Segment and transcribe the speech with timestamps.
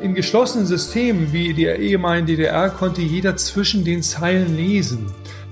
[0.00, 5.06] In geschlossenen Systemen wie der ehemaligen DDR konnte jeder zwischen den Zeilen lesen.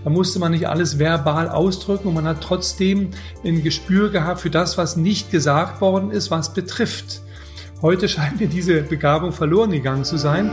[0.04, 3.10] Da musste man nicht alles verbal ausdrücken und man hat trotzdem
[3.44, 7.22] ein Gespür gehabt für das, was nicht gesagt worden ist, was betrifft.
[7.82, 10.52] Heute scheint mir diese Begabung verloren gegangen zu sein.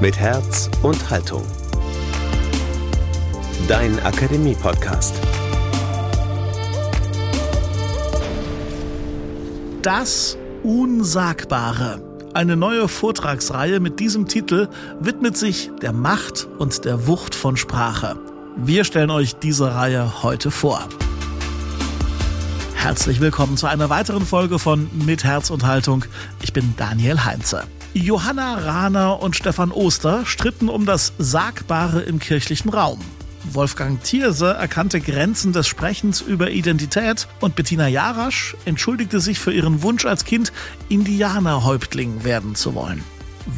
[0.00, 1.44] Mit Herz und Haltung.
[3.68, 5.14] Dein Akademie-Podcast.
[9.82, 12.00] Das Unsagbare.
[12.34, 14.68] Eine neue Vortragsreihe mit diesem Titel
[15.00, 18.16] widmet sich der Macht und der Wucht von Sprache.
[18.54, 20.88] Wir stellen euch diese Reihe heute vor.
[22.76, 26.04] Herzlich willkommen zu einer weiteren Folge von Mit Herz und Haltung.
[26.42, 27.64] Ich bin Daniel Heinze.
[27.92, 33.00] Johanna Rahner und Stefan Oster stritten um das Sagbare im kirchlichen Raum.
[33.44, 39.82] Wolfgang Thierse erkannte Grenzen des Sprechens über Identität und Bettina Jarasch entschuldigte sich für ihren
[39.82, 40.52] Wunsch als Kind,
[40.88, 43.02] Indianerhäuptling werden zu wollen.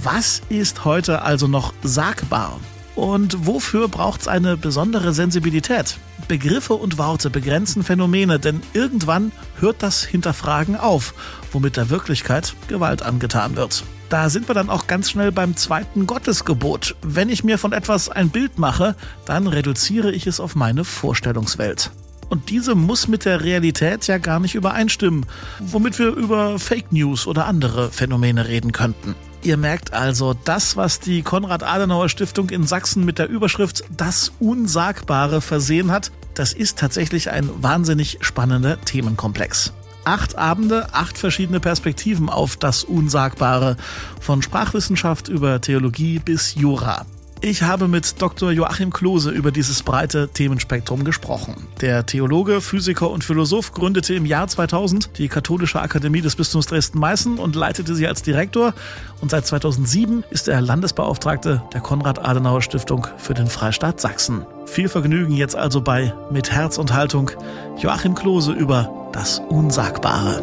[0.03, 2.59] Was ist heute also noch sagbar?
[2.97, 5.99] Und wofür braucht es eine besondere Sensibilität?
[6.29, 11.13] Begriffe und Worte begrenzen Phänomene, denn irgendwann hört das Hinterfragen auf,
[11.53, 13.85] womit der Wirklichkeit Gewalt angetan wird.
[14.15, 16.95] Da sind wir dann auch ganz schnell beim zweiten Gottesgebot.
[17.03, 21.91] Wenn ich mir von etwas ein Bild mache, dann reduziere ich es auf meine Vorstellungswelt.
[22.29, 25.27] Und diese muss mit der Realität ja gar nicht übereinstimmen,
[25.59, 29.17] womit wir über Fake News oder andere Phänomene reden könnten.
[29.43, 35.91] Ihr merkt also, das, was die Konrad-Adenauer-Stiftung in Sachsen mit der Überschrift Das Unsagbare versehen
[35.91, 39.73] hat, das ist tatsächlich ein wahnsinnig spannender Themenkomplex.
[40.05, 43.77] Acht Abende, acht verschiedene Perspektiven auf das Unsagbare,
[44.21, 47.07] von Sprachwissenschaft über Theologie bis Jura.
[47.47, 48.53] Ich habe mit Dr.
[48.53, 51.67] Joachim Klose über dieses breite Themenspektrum gesprochen.
[51.83, 57.37] Der Theologe, Physiker und Philosoph gründete im Jahr 2000 die Katholische Akademie des Bistums Dresden-Meißen
[57.39, 58.73] und leitete sie als Direktor.
[59.21, 64.47] Und seit 2007 ist er Landesbeauftragte der Konrad-Adenauer-Stiftung für den Freistaat Sachsen.
[64.65, 67.31] Viel Vergnügen jetzt also bei Mit Herz und Haltung
[67.77, 70.43] Joachim Klose über das Unsagbare.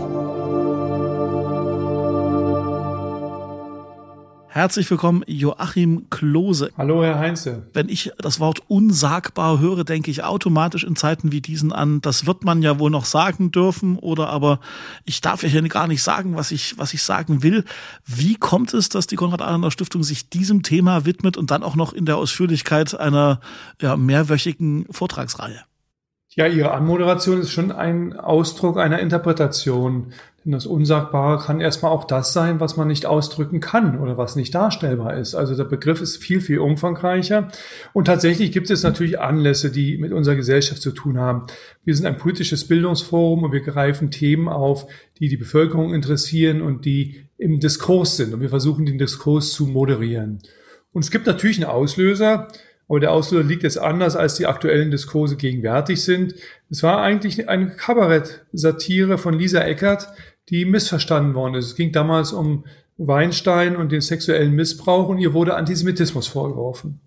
[4.47, 6.71] Herzlich willkommen, Joachim Klose.
[6.77, 7.63] Hallo, Herr Heinze.
[7.73, 12.25] Wenn ich das Wort unsagbar höre, denke ich automatisch in Zeiten wie diesen an, das
[12.25, 14.61] wird man ja wohl noch sagen dürfen oder aber
[15.03, 17.65] ich darf ja hier gar nicht sagen, was ich, was ich sagen will.
[18.05, 22.05] Wie kommt es, dass die Konrad-Adenauer-Stiftung sich diesem Thema widmet und dann auch noch in
[22.05, 23.41] der Ausführlichkeit einer
[23.81, 25.61] ja, mehrwöchigen Vortragsreihe?
[26.33, 30.13] Ja, Ihre Anmoderation ist schon ein Ausdruck einer Interpretation.
[30.45, 34.37] Denn das Unsagbare kann erstmal auch das sein, was man nicht ausdrücken kann oder was
[34.37, 35.35] nicht darstellbar ist.
[35.35, 37.49] Also der Begriff ist viel, viel umfangreicher.
[37.91, 41.47] Und tatsächlich gibt es natürlich Anlässe, die mit unserer Gesellschaft zu tun haben.
[41.83, 44.87] Wir sind ein politisches Bildungsforum und wir greifen Themen auf,
[45.19, 48.33] die die Bevölkerung interessieren und die im Diskurs sind.
[48.33, 50.39] Und wir versuchen, den Diskurs zu moderieren.
[50.93, 52.47] Und es gibt natürlich einen Auslöser,
[52.91, 56.35] aber der Auslöser liegt jetzt anders, als die aktuellen Diskurse gegenwärtig sind.
[56.69, 60.09] Es war eigentlich eine Kabarett-Satire von Lisa Eckert,
[60.49, 61.67] die missverstanden worden ist.
[61.67, 62.65] Es ging damals um
[62.97, 66.99] Weinstein und den sexuellen Missbrauch und ihr wurde Antisemitismus vorgeworfen.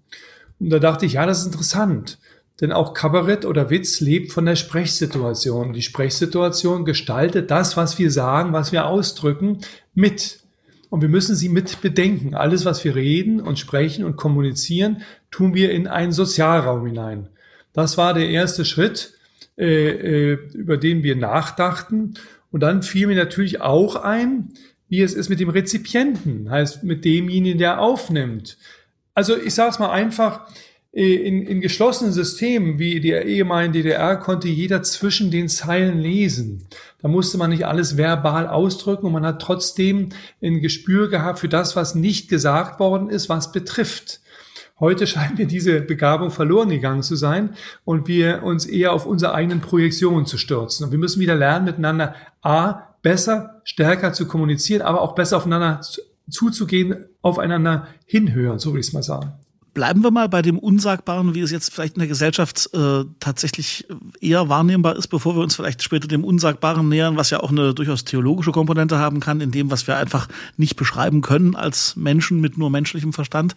[0.59, 2.19] Und da dachte ich, ja, das ist interessant.
[2.63, 5.75] Denn auch Kabarett oder Witz lebt von der Sprechsituation.
[5.75, 9.59] Die Sprechsituation gestaltet das, was wir sagen, was wir ausdrücken,
[9.93, 10.45] mit.
[10.89, 12.37] Und wir müssen sie mit bedenken.
[12.37, 15.03] Alles, was wir reden und sprechen und kommunizieren,
[15.35, 17.29] tun wir in einen Sozialraum hinein.
[17.73, 19.15] Das war der erste Schritt,
[19.59, 22.15] äh, äh, über den wir nachdachten.
[22.53, 24.51] Und dann fiel mir natürlich auch ein,
[24.89, 28.59] wie es ist mit dem Rezipienten, heißt mit demjenigen, der aufnimmt.
[29.13, 30.47] Also ich sage es mal einfach,
[30.93, 36.69] äh, in, in geschlossenen Systemen wie der ehemaligen DDR konnte jeder zwischen den Zeilen lesen.
[37.03, 41.49] Da musste man nicht alles verbal ausdrücken und man hat trotzdem ein Gespür gehabt für
[41.49, 44.21] das, was nicht gesagt worden ist, was betrifft.
[44.81, 47.51] Heute scheint mir diese Begabung verloren gegangen zu sein
[47.85, 50.85] und wir uns eher auf unsere eigenen Projektionen zu stürzen.
[50.85, 55.81] Und wir müssen wieder lernen, miteinander A, besser, stärker zu kommunizieren, aber auch besser aufeinander
[56.29, 59.33] zuzugehen, aufeinander hinhören, so würde ich es mal sagen.
[59.75, 63.85] Bleiben wir mal bei dem Unsagbaren, wie es jetzt vielleicht in der Gesellschaft äh, tatsächlich
[64.21, 67.75] eher wahrnehmbar ist, bevor wir uns vielleicht später dem Unsagbaren nähern, was ja auch eine
[67.75, 72.41] durchaus theologische Komponente haben kann, in dem, was wir einfach nicht beschreiben können als Menschen
[72.41, 73.57] mit nur menschlichem Verstand.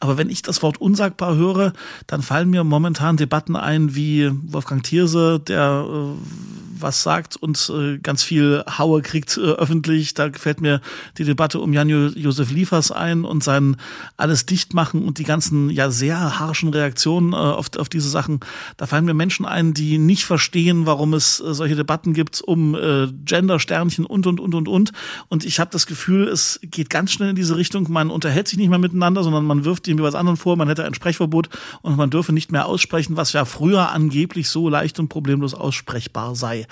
[0.00, 1.74] Aber wenn ich das Wort unsagbar höre,
[2.06, 6.47] dann fallen mir momentan Debatten ein wie Wolfgang Thierse, der äh,
[6.80, 10.14] was sagt und äh, ganz viel Haue kriegt äh, öffentlich.
[10.14, 10.80] Da gefällt mir
[11.16, 13.76] die Debatte um Jan-Josef Liefers ein und sein
[14.16, 18.40] alles dicht machen und die ganzen ja sehr harschen Reaktionen äh, auf, auf diese Sachen.
[18.76, 22.74] Da fallen mir Menschen ein, die nicht verstehen, warum es äh, solche Debatten gibt um
[22.74, 24.92] äh, Gender-Sternchen und, und, und, und, und.
[25.28, 27.90] Und ich habe das Gefühl, es geht ganz schnell in diese Richtung.
[27.90, 30.84] Man unterhält sich nicht mehr miteinander, sondern man wirft ihm was anderen vor, man hätte
[30.84, 31.48] ein Sprechverbot
[31.82, 36.36] und man dürfe nicht mehr aussprechen, was ja früher angeblich so leicht und problemlos aussprechbar
[36.36, 36.66] sei.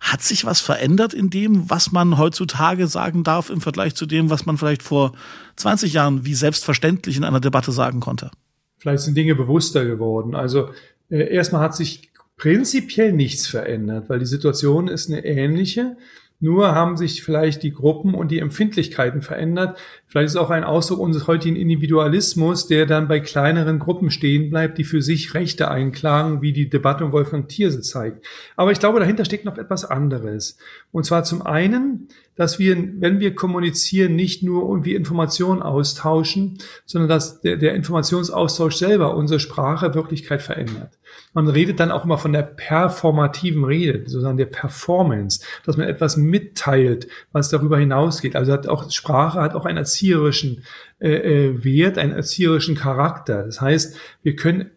[0.00, 4.30] Hat sich was verändert in dem, was man heutzutage sagen darf im Vergleich zu dem,
[4.30, 5.12] was man vielleicht vor
[5.56, 8.30] 20 Jahren wie selbstverständlich in einer Debatte sagen konnte?
[8.78, 10.34] Vielleicht sind Dinge bewusster geworden.
[10.34, 10.70] Also
[11.10, 15.96] äh, erstmal hat sich prinzipiell nichts verändert, weil die Situation ist eine ähnliche.
[16.42, 19.78] Nur haben sich vielleicht die Gruppen und die Empfindlichkeiten verändert.
[20.06, 24.78] Vielleicht ist auch ein Ausdruck unseres heutigen Individualismus, der dann bei kleineren Gruppen stehen bleibt,
[24.78, 28.26] die für sich Rechte einklagen, wie die Debatte um Wolfgang Thierse zeigt.
[28.56, 30.56] Aber ich glaube, dahinter steckt noch etwas anderes.
[30.92, 32.08] Und zwar zum einen,
[32.40, 36.56] dass wir, wenn wir kommunizieren, nicht nur irgendwie Informationen austauschen,
[36.86, 40.98] sondern dass der, der Informationsaustausch selber unsere Sprache Wirklichkeit verändert.
[41.34, 46.16] Man redet dann auch immer von der performativen Rede, sozusagen der Performance, dass man etwas
[46.16, 48.34] mitteilt, was darüber hinausgeht.
[48.34, 50.64] Also hat auch Sprache hat auch einen erzieherischen
[50.98, 53.42] äh, äh, Wert, einen erzieherischen Charakter.
[53.42, 54.70] Das heißt, wir können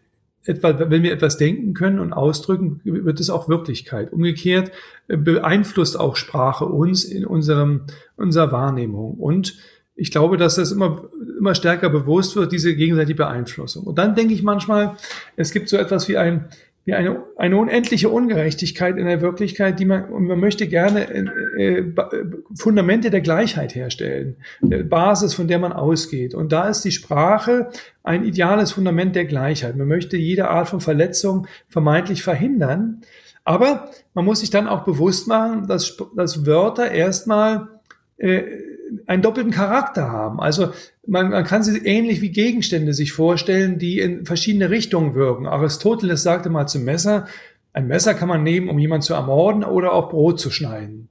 [0.46, 4.12] etwa, wenn wir etwas denken können und ausdrücken, wird es auch Wirklichkeit.
[4.12, 4.72] Umgekehrt
[5.08, 7.82] äh, beeinflusst auch Sprache uns in unserem,
[8.18, 9.16] unserer Wahrnehmung.
[9.16, 9.58] Und
[9.96, 13.84] ich glaube, dass das immer, immer stärker bewusst wird, diese gegenseitige Beeinflussung.
[13.84, 14.98] Und dann denke ich manchmal,
[15.36, 16.50] es gibt so etwas wie ein,
[16.86, 21.78] wie eine, eine unendliche Ungerechtigkeit in der Wirklichkeit, die man, und man möchte gerne äh,
[21.78, 21.94] äh,
[22.56, 26.36] Fundamente der Gleichheit herstellen, der Basis, von der man ausgeht.
[26.36, 27.70] Und da ist die Sprache
[28.04, 29.78] ein ideales Fundament der Gleichheit.
[29.78, 33.02] Man möchte jede Art von Verletzung vermeintlich verhindern.
[33.46, 37.70] Aber man muss sich dann auch bewusst machen, dass, dass Wörter erstmal
[38.18, 38.44] äh,
[39.08, 40.40] einen doppelten Charakter haben.
[40.40, 40.72] Also
[41.06, 45.48] man, man kann sie ähnlich wie Gegenstände sich vorstellen, die in verschiedene Richtungen wirken.
[45.48, 47.28] Aristoteles sagte mal zum Messer,
[47.74, 51.10] ein Messer kann man nehmen, um jemanden zu ermorden oder auch Brot zu schneiden.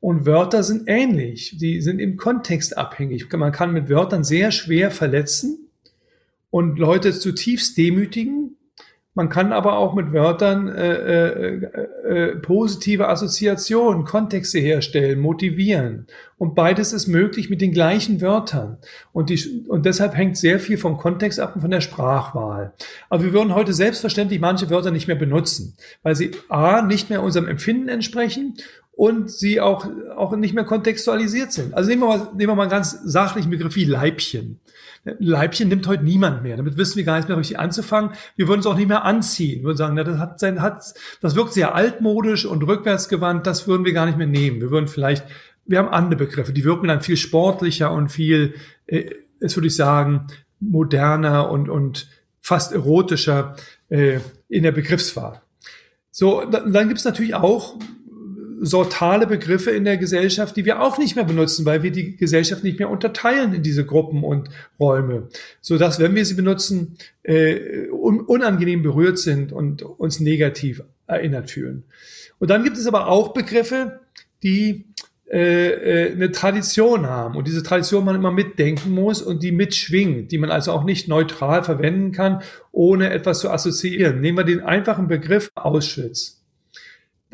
[0.00, 1.56] Und Wörter sind ähnlich.
[1.58, 3.32] Die sind im Kontext abhängig.
[3.32, 5.68] Man kann mit Wörtern sehr schwer verletzen
[6.50, 8.43] und Leute zutiefst demütigen
[9.14, 11.68] man kann aber auch mit Wörtern äh, äh,
[12.04, 16.06] äh, positive Assoziationen, Kontexte herstellen, motivieren.
[16.36, 18.78] Und beides ist möglich mit den gleichen Wörtern.
[19.12, 22.72] Und, die, und deshalb hängt sehr viel vom Kontext ab und von der Sprachwahl.
[23.08, 26.82] Aber wir würden heute selbstverständlich manche Wörter nicht mehr benutzen, weil sie a.
[26.82, 28.56] nicht mehr unserem Empfinden entsprechen
[28.96, 29.86] und sie auch,
[30.16, 31.74] auch nicht mehr kontextualisiert sind.
[31.74, 34.60] Also nehmen wir mal, nehmen wir mal einen ganz sachlichen Begriff wie Leibchen.
[35.18, 36.56] Leibchen nimmt heute niemand mehr.
[36.56, 38.12] Damit wissen wir gar nicht mehr richtig anzufangen.
[38.36, 39.60] Wir würden es auch nicht mehr anziehen.
[39.60, 43.46] Wir würden sagen, das hat sein, hat, das wirkt sehr altmodisch und rückwärtsgewandt.
[43.46, 44.60] Das würden wir gar nicht mehr nehmen.
[44.60, 45.26] Wir würden vielleicht,
[45.66, 48.54] wir haben andere Begriffe, die wirken dann viel sportlicher und viel,
[48.86, 50.28] äh, es würde ich sagen,
[50.60, 52.08] moderner und, und
[52.40, 53.56] fast erotischer
[53.88, 55.42] äh, in der Begriffswahl.
[56.10, 57.78] So, dann, dann gibt es natürlich auch
[58.60, 62.64] sortale Begriffe in der Gesellschaft, die wir auch nicht mehr benutzen, weil wir die Gesellschaft
[62.64, 64.48] nicht mehr unterteilen in diese Gruppen und
[64.78, 65.28] Räume,
[65.60, 71.50] so dass wenn wir sie benutzen, äh, un unangenehm berührt sind und uns negativ erinnert
[71.50, 71.84] fühlen.
[72.38, 74.00] Und dann gibt es aber auch Begriffe,
[74.42, 74.86] die
[75.30, 75.70] äh,
[76.04, 80.38] äh, eine Tradition haben und diese Tradition man immer mitdenken muss und die mitschwingt, die
[80.38, 82.42] man also auch nicht neutral verwenden kann,
[82.72, 84.20] ohne etwas zu assoziieren.
[84.20, 86.43] Nehmen wir den einfachen Begriff Auschwitz.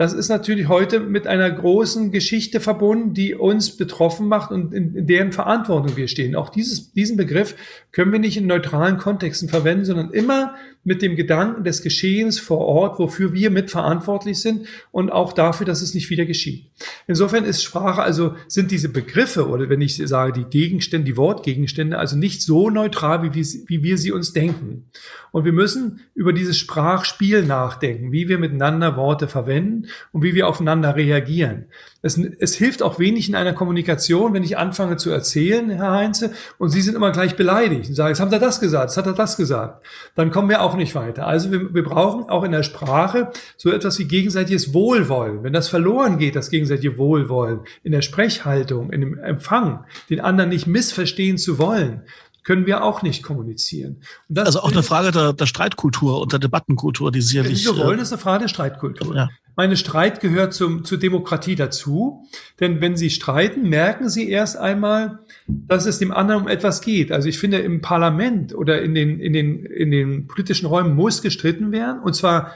[0.01, 4.95] Das ist natürlich heute mit einer großen Geschichte verbunden, die uns betroffen macht und in,
[4.95, 6.37] in deren Verantwortung wir stehen.
[6.37, 7.55] Auch dieses, diesen Begriff
[7.93, 12.59] können wir nicht in neutralen Kontexten verwenden, sondern immer mit dem Gedanken des Geschehens vor
[12.59, 16.71] Ort, wofür wir mitverantwortlich sind und auch dafür, dass es nicht wieder geschieht.
[17.07, 21.99] Insofern ist Sprache also, sind diese Begriffe oder wenn ich sage die Gegenstände, die Wortgegenstände,
[21.99, 24.91] also nicht so neutral, wie wir, wie wir sie uns denken.
[25.33, 30.49] Und wir müssen über dieses Sprachspiel nachdenken, wie wir miteinander Worte verwenden und wie wir
[30.49, 31.67] aufeinander reagieren.
[32.03, 36.33] Es, es hilft auch wenig in einer Kommunikation, wenn ich anfange zu erzählen, Herr Heinze,
[36.59, 39.07] und Sie sind immer gleich beleidigt und sagen, jetzt hat er das gesagt, jetzt hat
[39.07, 39.85] er das gesagt.
[40.15, 41.27] Dann kommen wir auch nicht weiter.
[41.27, 45.43] Also wir, wir brauchen auch in der Sprache so etwas wie gegenseitiges Wohlwollen.
[45.43, 50.51] Wenn das verloren geht, das gegenseitige Wohlwollen, in der Sprechhaltung, in dem Empfang, den anderen
[50.51, 52.03] nicht missverstehen zu wollen,
[52.45, 54.03] können wir auch nicht kommunizieren.
[54.35, 57.67] also auch eine Frage der, der, Streitkultur und der Debattenkultur, die sicherlich.
[57.67, 59.15] Wenn wir wollen, ist eine Frage der Streitkultur.
[59.15, 59.29] Ja.
[59.57, 62.25] Meine Streit gehört zum, zur Demokratie dazu,
[62.61, 67.13] denn wenn Sie streiten, merken Sie erst einmal, dass es dem anderen um etwas geht.
[67.13, 71.21] Also ich finde, im Parlament oder in den, in den, in den politischen Räumen muss
[71.21, 72.53] gestritten werden, und zwar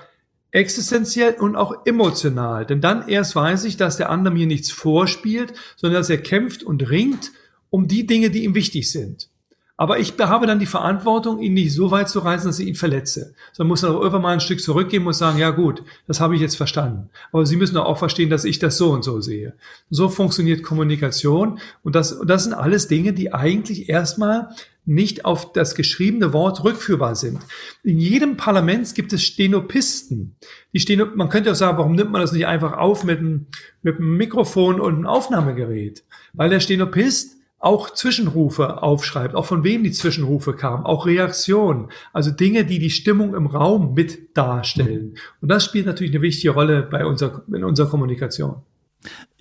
[0.55, 2.64] existenziell und auch emotional.
[2.64, 6.62] Denn dann erst weiß ich, dass der andere mir nichts vorspielt, sondern dass er kämpft
[6.62, 7.33] und ringt
[7.71, 9.29] um die Dinge, die ihm wichtig sind.
[9.76, 12.76] Aber ich habe dann die Verantwortung, ihn nicht so weit zu reißen, dass ich ihn
[12.76, 13.35] verletze.
[13.52, 16.37] Sondern muss dann auch irgendwann mal ein Stück zurückgehen und sagen, ja gut, das habe
[16.37, 17.11] ich jetzt verstanden.
[17.33, 19.54] Aber Sie müssen auch verstehen, dass ich das so und so sehe.
[19.90, 21.59] So funktioniert Kommunikation.
[21.83, 24.50] Und das, das sind alles Dinge, die eigentlich erstmal
[24.87, 27.40] nicht auf das geschriebene Wort rückführbar sind.
[27.83, 30.37] In jedem Parlament gibt es Stenopisten.
[30.73, 33.47] Die Steno man könnte auch sagen, warum nimmt man das nicht einfach auf mit einem,
[33.83, 36.04] mit einem Mikrofon und einem Aufnahmegerät?
[36.33, 42.30] Weil der Stenopist auch Zwischenrufe aufschreibt, auch von wem die Zwischenrufe kamen, auch Reaktionen, also
[42.30, 45.16] Dinge, die die Stimmung im Raum mit darstellen.
[45.40, 48.56] Und das spielt natürlich eine wichtige Rolle bei unserer, in unserer Kommunikation.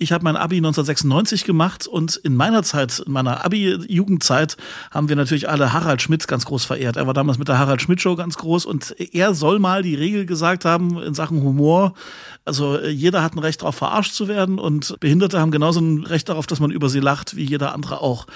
[0.04, 4.58] Ich habe mein Abi 1996 gemacht und in meiner Zeit, in meiner Abi-Jugendzeit,
[4.92, 6.98] haben wir natürlich alle Harald Schmidt ganz groß verehrt.
[6.98, 9.96] Er war damals mit der Harald Schmidt Show ganz groß und er soll mal die
[9.96, 11.94] Regel gesagt haben in Sachen Humor.
[12.44, 16.04] Also äh, jeder hat ein Recht darauf, verarscht zu werden und Behinderte haben genauso ein
[16.04, 18.28] Recht darauf, dass man über sie lacht, wie jeder andere auch.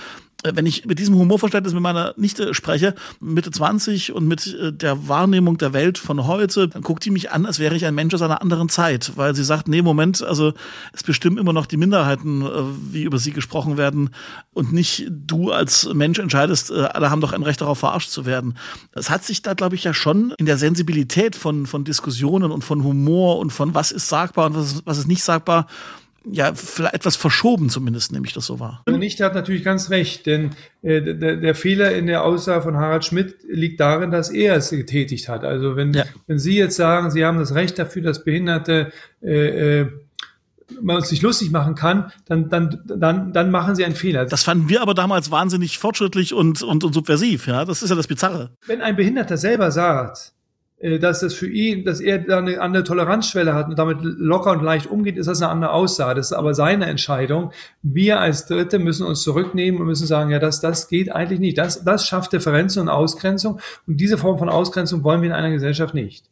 [0.43, 4.71] Äh, wenn ich mit diesem Humorverständnis mit meiner Nichte spreche, Mitte 20 und mit äh,
[4.71, 7.95] der Wahrnehmung der Welt von heute, dann guckt die mich an, als wäre ich ein
[7.95, 10.53] Mensch aus einer anderen Zeit, weil sie sagt, nee, Moment, also
[10.93, 12.47] es bestimmen immer noch die Minderheiten, äh,
[12.91, 14.11] wie über sie gesprochen werden
[14.53, 18.57] und nicht du als Mensch entscheidest, alle haben doch ein Recht darauf, verarscht zu werden.
[18.93, 22.63] Es hat sich da, glaube ich, ja schon in der Sensibilität von, von Diskussionen und
[22.63, 25.67] von Humor und von was ist sagbar und was, was ist nicht sagbar,
[26.31, 28.81] ja, vielleicht etwas verschoben zumindest, nehme ich das so wahr.
[28.85, 32.77] Meine Nichte hat natürlich ganz recht, denn äh, der, der, Fehler in der Aussage von
[32.77, 35.43] Harald Schmidt liegt darin, dass er es getätigt hat.
[35.43, 36.03] Also wenn, ja.
[36.27, 39.87] wenn Sie jetzt sagen, Sie haben das Recht dafür, dass Behinderte äh, äh,
[40.81, 44.25] man sich lustig machen kann, dann, dann, dann, dann machen sie einen Fehler.
[44.25, 47.65] Das fanden wir aber damals wahnsinnig fortschrittlich und, und, und subversiv, ja.
[47.65, 48.51] Das ist ja das Bizarre.
[48.65, 50.33] Wenn ein Behinderter selber sagt,
[50.79, 54.51] äh, dass das für ihn, dass er da eine andere Toleranzschwelle hat und damit locker
[54.51, 56.15] und leicht umgeht, ist das eine andere Aussage.
[56.15, 57.51] Das ist aber seine Entscheidung.
[57.81, 61.57] Wir als Dritte müssen uns zurücknehmen und müssen sagen, ja, das, das geht eigentlich nicht.
[61.57, 63.59] Das, das schafft Differenzen und Ausgrenzung.
[63.87, 66.25] Und diese Form von Ausgrenzung wollen wir in einer Gesellschaft nicht.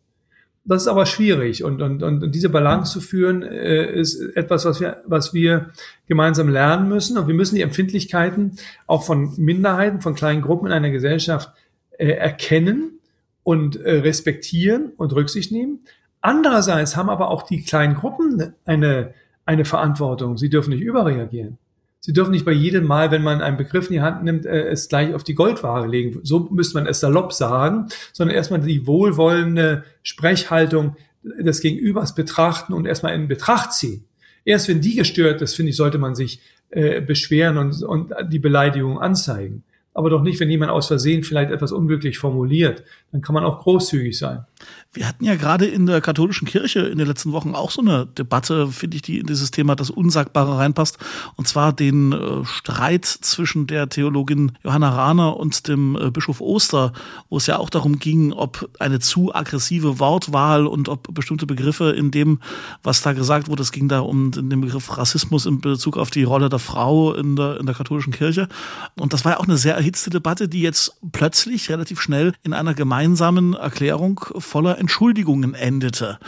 [0.67, 4.81] Das ist aber schwierig und, und, und diese Balance zu führen äh, ist etwas, was
[4.81, 5.69] wir, was wir
[6.07, 7.19] gemeinsam lernen müssen.
[7.19, 8.57] Und wir müssen die Empfindlichkeiten
[8.87, 11.51] auch von Minderheiten, von kleinen Gruppen in einer Gesellschaft
[11.97, 12.99] äh, erkennen
[13.43, 15.81] und äh, respektieren und Rücksicht nehmen.
[16.19, 19.13] Andererseits haben aber auch die kleinen Gruppen eine,
[19.45, 20.37] eine Verantwortung.
[20.37, 21.59] Sie dürfen nicht überreagieren.
[22.05, 24.67] Sie dürfen nicht bei jedem Mal, wenn man einen Begriff in die Hand nimmt, äh,
[24.67, 26.19] es gleich auf die Goldware legen.
[26.21, 32.85] So müsste man es salopp sagen, sondern erstmal die wohlwollende Sprechhaltung des Gegenübers betrachten und
[32.85, 34.05] erstmal in Betracht ziehen.
[34.43, 38.37] Erst wenn die gestört ist, finde ich, sollte man sich äh, beschweren und, und die
[38.37, 39.63] Beleidigung anzeigen
[39.95, 42.83] aber doch nicht, wenn jemand aus Versehen vielleicht etwas unglücklich formuliert.
[43.11, 44.45] Dann kann man auch großzügig sein.
[44.93, 48.05] Wir hatten ja gerade in der katholischen Kirche in den letzten Wochen auch so eine
[48.05, 50.97] Debatte, finde ich, die in dieses Thema das Unsagbare reinpasst.
[51.35, 56.93] Und zwar den äh, Streit zwischen der Theologin Johanna Rahner und dem äh, Bischof Oster,
[57.29, 61.91] wo es ja auch darum ging, ob eine zu aggressive Wortwahl und ob bestimmte Begriffe
[61.91, 62.39] in dem,
[62.81, 66.23] was da gesagt wurde, es ging da um den Begriff Rassismus in Bezug auf die
[66.23, 68.47] Rolle der Frau in der, in der katholischen Kirche.
[68.95, 72.53] Und das war ja auch eine sehr erhitzte Debatte, die jetzt plötzlich relativ schnell in
[72.53, 76.19] einer gemeinsamen Erklärung voller Entschuldigungen endete.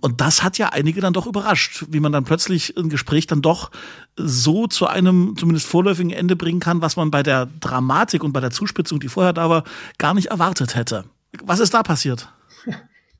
[0.00, 3.42] Und das hat ja einige dann doch überrascht, wie man dann plötzlich ein Gespräch dann
[3.42, 3.70] doch
[4.16, 8.40] so zu einem zumindest vorläufigen Ende bringen kann, was man bei der Dramatik und bei
[8.40, 9.64] der Zuspitzung, die vorher da war,
[9.98, 11.04] gar nicht erwartet hätte.
[11.44, 12.28] Was ist da passiert?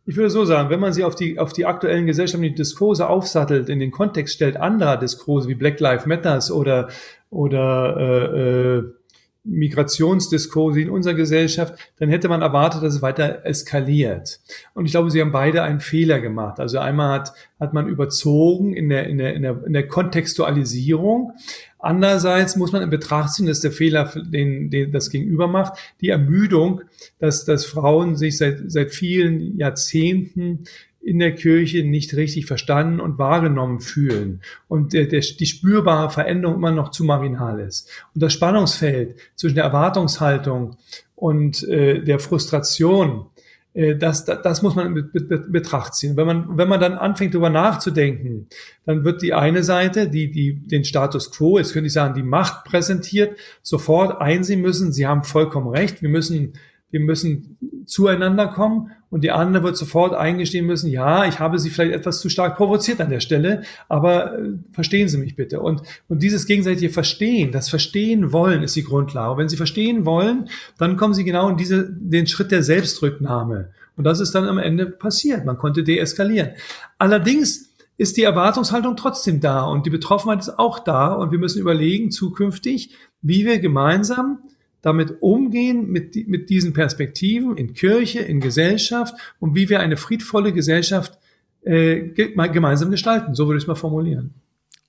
[0.07, 3.69] Ich würde so sagen, wenn man sie auf die, auf die aktuellen gesellschaftlichen Diskurse aufsattelt,
[3.69, 6.89] in den Kontext stellt anderer Diskurse wie Black Lives Matters oder,
[7.31, 8.95] oder äh, äh,
[9.45, 14.41] Migrationsdiskurse in unserer Gesellschaft, dann hätte man erwartet, dass es weiter eskaliert.
[14.75, 16.61] Und ich glaube, sie haben beide einen Fehler gemacht.
[16.61, 21.33] Also einmal hat, hat man überzogen in der, in der, in der, in der Kontextualisierung.
[21.79, 26.11] Andererseits muss man in Betracht ziehen, dass der Fehler, den, den das Gegenüber macht, die
[26.11, 26.83] Ermüdung,
[27.19, 30.65] dass, dass Frauen sich seit, seit vielen Jahrzehnten
[31.01, 36.57] in der Kirche nicht richtig verstanden und wahrgenommen fühlen und der, der, die spürbare Veränderung
[36.57, 37.89] immer noch zu marginal ist.
[38.15, 40.77] Und das Spannungsfeld zwischen der Erwartungshaltung
[41.17, 43.27] und äh, der Frustration,
[43.73, 46.17] äh, das, das, das muss man in Betracht ziehen.
[46.17, 48.49] Wenn man, wenn man dann anfängt, darüber nachzudenken,
[48.85, 52.23] dann wird die eine Seite, die, die den Status quo, jetzt könnte ich sagen, die
[52.23, 56.53] Macht präsentiert, sofort einsehen müssen, sie haben vollkommen recht, wir müssen
[56.91, 57.57] wir müssen
[57.87, 62.21] zueinander kommen und die andere wird sofort eingestehen müssen, ja, ich habe sie vielleicht etwas
[62.21, 65.61] zu stark provoziert an der Stelle, aber äh, verstehen Sie mich bitte.
[65.61, 69.33] Und, und dieses gegenseitige Verstehen, das Verstehen wollen ist die Grundlage.
[69.33, 73.71] Und wenn Sie verstehen wollen, dann kommen Sie genau in diese, den Schritt der Selbstrücknahme.
[73.97, 75.45] Und das ist dann am Ende passiert.
[75.45, 76.51] Man konnte deeskalieren.
[76.99, 81.61] Allerdings ist die Erwartungshaltung trotzdem da und die Betroffenheit ist auch da und wir müssen
[81.61, 84.39] überlegen zukünftig, wie wir gemeinsam
[84.83, 90.53] damit umgehen mit, mit diesen Perspektiven in Kirche, in Gesellschaft und wie wir eine friedvolle
[90.53, 91.19] Gesellschaft
[91.63, 93.35] äh, gemeinsam gestalten.
[93.35, 94.35] So würde ich es mal formulieren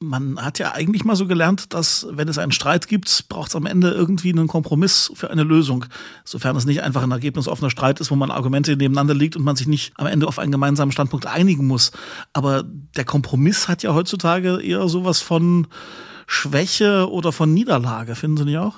[0.01, 3.55] man hat ja eigentlich mal so gelernt, dass wenn es einen Streit gibt, braucht es
[3.55, 5.85] am Ende irgendwie einen Kompromiss für eine Lösung.
[6.25, 9.55] Sofern es nicht einfach ein ergebnisoffener Streit ist, wo man Argumente nebeneinander liegt und man
[9.55, 11.91] sich nicht am Ende auf einen gemeinsamen Standpunkt einigen muss.
[12.33, 15.67] Aber der Kompromiss hat ja heutzutage eher sowas von
[16.25, 18.75] Schwäche oder von Niederlage, finden Sie nicht auch?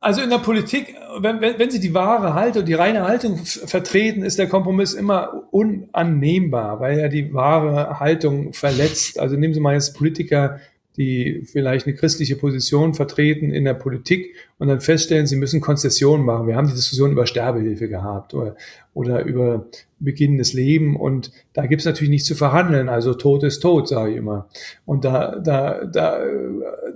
[0.00, 4.22] Also in der Politik, wenn, wenn, wenn Sie die wahre Haltung, die reine Haltung vertreten,
[4.22, 9.18] ist der Kompromiss immer unannehmbar, weil er die wahre Haltung verletzt.
[9.18, 10.60] Also nehmen Sie mal jetzt Politiker,
[10.96, 16.24] die vielleicht eine christliche Position vertreten in der Politik und dann feststellen, sie müssen Konzessionen
[16.24, 16.46] machen.
[16.46, 18.56] Wir haben die Diskussion über Sterbehilfe gehabt oder,
[18.94, 19.66] oder über
[19.98, 22.88] beginnendes Leben und da gibt es natürlich nichts zu verhandeln.
[22.88, 24.48] Also Tod ist tot, sage ich immer.
[24.86, 26.20] Und da, da, da,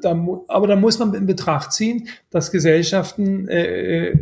[0.00, 4.16] da, aber da muss man in Betracht ziehen, dass Gesellschaften äh, äh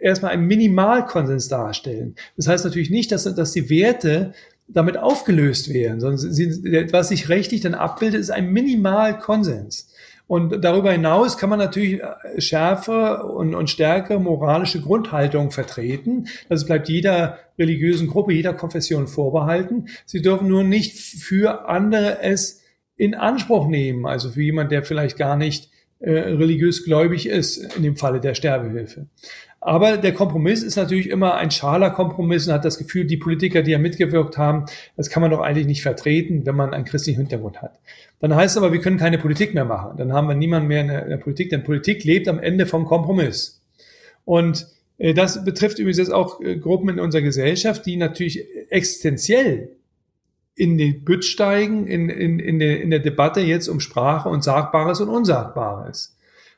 [0.00, 2.14] erstmal einen Minimalkonsens darstellen.
[2.36, 4.32] Das heißt natürlich nicht, dass, dass die Werte
[4.68, 9.88] damit aufgelöst werden, sondern sie, was sich rechtlich dann abbildet, ist ein Minimalkonsens.
[10.26, 16.28] Und darüber hinaus kann man natürlich äh, schärfe und, und stärkere moralische Grundhaltung vertreten.
[16.50, 19.86] Das bleibt jeder religiösen Gruppe, jeder Konfession vorbehalten.
[20.04, 22.60] Sie dürfen nur nicht für andere es
[22.98, 24.04] in Anspruch nehmen.
[24.04, 28.34] Also für jemand, der vielleicht gar nicht äh, religiös gläubig ist, in dem Falle der
[28.34, 29.06] Sterbehilfe.
[29.60, 33.62] Aber der Kompromiss ist natürlich immer ein schaler Kompromiss und hat das Gefühl, die Politiker,
[33.62, 37.18] die ja mitgewirkt haben, das kann man doch eigentlich nicht vertreten, wenn man einen christlichen
[37.18, 37.80] Hintergrund hat.
[38.20, 39.96] Dann heißt es aber, wir können keine Politik mehr machen.
[39.96, 42.66] Dann haben wir niemanden mehr in der, in der Politik, denn Politik lebt am Ende
[42.66, 43.60] vom Kompromiss.
[44.24, 49.70] Und äh, das betrifft übrigens jetzt auch äh, Gruppen in unserer Gesellschaft, die natürlich existenziell
[50.58, 54.42] in den Bütt steigen, in, in, in, der, in der Debatte jetzt um Sprache und
[54.42, 56.16] Sagbares und Unsagbares.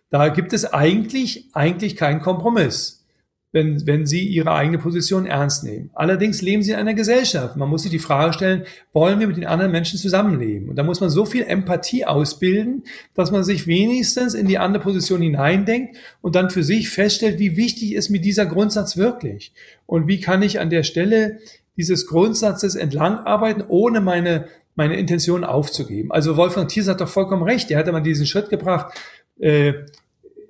[0.08, 3.04] Da gibt es eigentlich, eigentlich keinen Kompromiss,
[3.52, 5.90] wenn, wenn Sie Ihre eigene Position ernst nehmen.
[5.92, 7.56] Allerdings leben Sie in einer Gesellschaft.
[7.56, 10.68] Man muss sich die Frage stellen, wollen wir mit den anderen Menschen zusammenleben?
[10.70, 14.82] Und da muss man so viel Empathie ausbilden, dass man sich wenigstens in die andere
[14.82, 19.52] Position hineindenkt und dann für sich feststellt, wie wichtig ist mir dieser Grundsatz wirklich?
[19.84, 21.38] Und wie kann ich an der Stelle
[21.80, 26.12] dieses Grundsatzes entlang arbeiten, ohne meine, meine Intention aufzugeben?
[26.12, 27.70] Also Wolfgang Thiers hat doch vollkommen recht.
[27.70, 28.94] Er hat einmal diesen Schritt gebracht,
[29.38, 29.72] äh,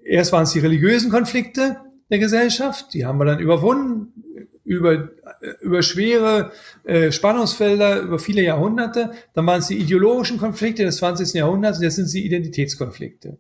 [0.05, 1.77] erst waren es die religiösen Konflikte
[2.11, 4.13] der Gesellschaft, die haben wir dann überwunden
[4.65, 5.11] über,
[5.61, 6.53] über schwere
[6.85, 9.13] äh, Spannungsfelder über viele Jahrhunderte.
[9.35, 11.35] Dann waren es die ideologischen Konflikte des 20.
[11.35, 13.39] Jahrhunderts und jetzt sind es die Identitätskonflikte.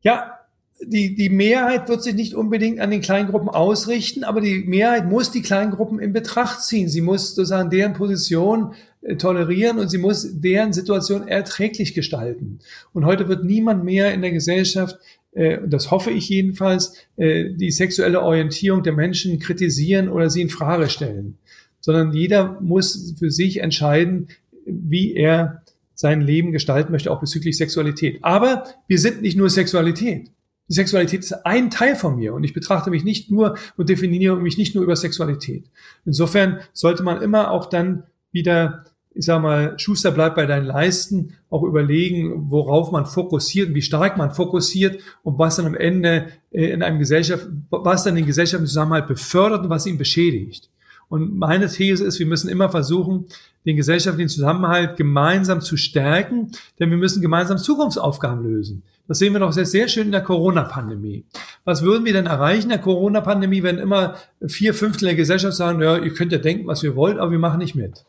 [0.00, 0.35] Ja,
[0.80, 5.30] die, die Mehrheit wird sich nicht unbedingt an den Kleingruppen ausrichten, aber die Mehrheit muss
[5.30, 6.88] die Kleingruppen in Betracht ziehen.
[6.88, 12.58] Sie muss sozusagen deren Position äh, tolerieren und sie muss deren Situation erträglich gestalten.
[12.92, 14.98] Und heute wird niemand mehr in der Gesellschaft
[15.36, 20.48] äh, das hoffe ich jedenfalls, äh, die sexuelle Orientierung der Menschen kritisieren oder sie in
[20.48, 21.38] Frage stellen,
[21.80, 24.28] sondern jeder muss für sich entscheiden,
[24.64, 25.62] wie er
[25.94, 28.18] sein Leben gestalten möchte, auch bezüglich Sexualität.
[28.22, 30.30] Aber wir sind nicht nur Sexualität.
[30.68, 34.36] Die Sexualität ist ein Teil von mir und ich betrachte mich nicht nur und definiere
[34.36, 35.70] mich nicht nur über Sexualität.
[36.04, 38.84] Insofern sollte man immer auch dann wieder
[39.16, 44.18] ich sag mal, Schuster bleibt bei deinen Leisten, auch überlegen, worauf man fokussiert, wie stark
[44.18, 48.68] man fokussiert und was dann am Ende äh, in einem Gesellschaft, was dann den gesellschaftlichen
[48.68, 50.68] Zusammenhalt befördert und was ihn beschädigt.
[51.08, 53.26] Und meine These ist, wir müssen immer versuchen,
[53.64, 58.82] den gesellschaftlichen Zusammenhalt gemeinsam zu stärken, denn wir müssen gemeinsam Zukunftsaufgaben lösen.
[59.08, 61.24] Das sehen wir doch sehr, sehr schön in der Corona-Pandemie.
[61.64, 64.16] Was würden wir denn erreichen in der Corona-Pandemie, wenn immer
[64.46, 67.38] vier Fünftel der Gesellschaft sagen, ja, ihr könnt ja denken, was ihr wollt, aber wir
[67.38, 68.04] machen nicht mit?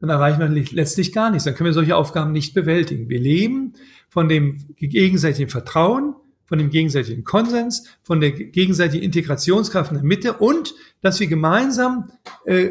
[0.00, 1.44] dann erreichen wir letztlich gar nichts.
[1.44, 3.08] Dann können wir solche Aufgaben nicht bewältigen.
[3.08, 3.74] Wir leben
[4.08, 6.14] von dem gegenseitigen Vertrauen,
[6.50, 12.10] von dem gegenseitigen Konsens, von der gegenseitigen Integrationskraft in der Mitte und dass wir gemeinsam
[12.44, 12.70] äh,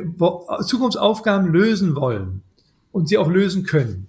[0.66, 2.42] Zukunftsaufgaben lösen wollen
[2.92, 4.08] und sie auch lösen können.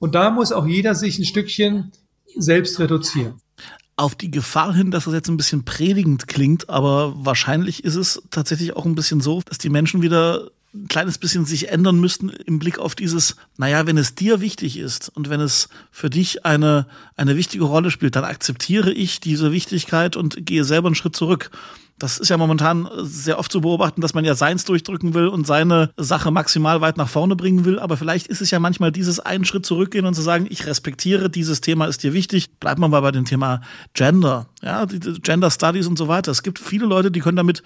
[0.00, 1.92] Und da muss auch jeder sich ein Stückchen
[2.36, 3.34] selbst reduzieren
[3.94, 8.22] auf die Gefahr hin, dass das jetzt ein bisschen predigend klingt, aber wahrscheinlich ist es
[8.30, 12.30] tatsächlich auch ein bisschen so, dass die Menschen wieder ein kleines bisschen sich ändern müssten
[12.30, 16.46] im Blick auf dieses, naja, wenn es dir wichtig ist und wenn es für dich
[16.46, 21.14] eine, eine wichtige Rolle spielt, dann akzeptiere ich diese Wichtigkeit und gehe selber einen Schritt
[21.14, 21.50] zurück.
[21.98, 25.46] Das ist ja momentan sehr oft zu beobachten, dass man ja seins durchdrücken will und
[25.46, 27.78] seine Sache maximal weit nach vorne bringen will.
[27.78, 31.30] Aber vielleicht ist es ja manchmal dieses einen Schritt zurückgehen und zu sagen, ich respektiere,
[31.30, 32.58] dieses Thema ist dir wichtig.
[32.58, 33.60] Bleibt man mal bei dem Thema
[33.94, 36.32] Gender, ja, Gender Studies und so weiter.
[36.32, 37.62] Es gibt viele Leute, die können damit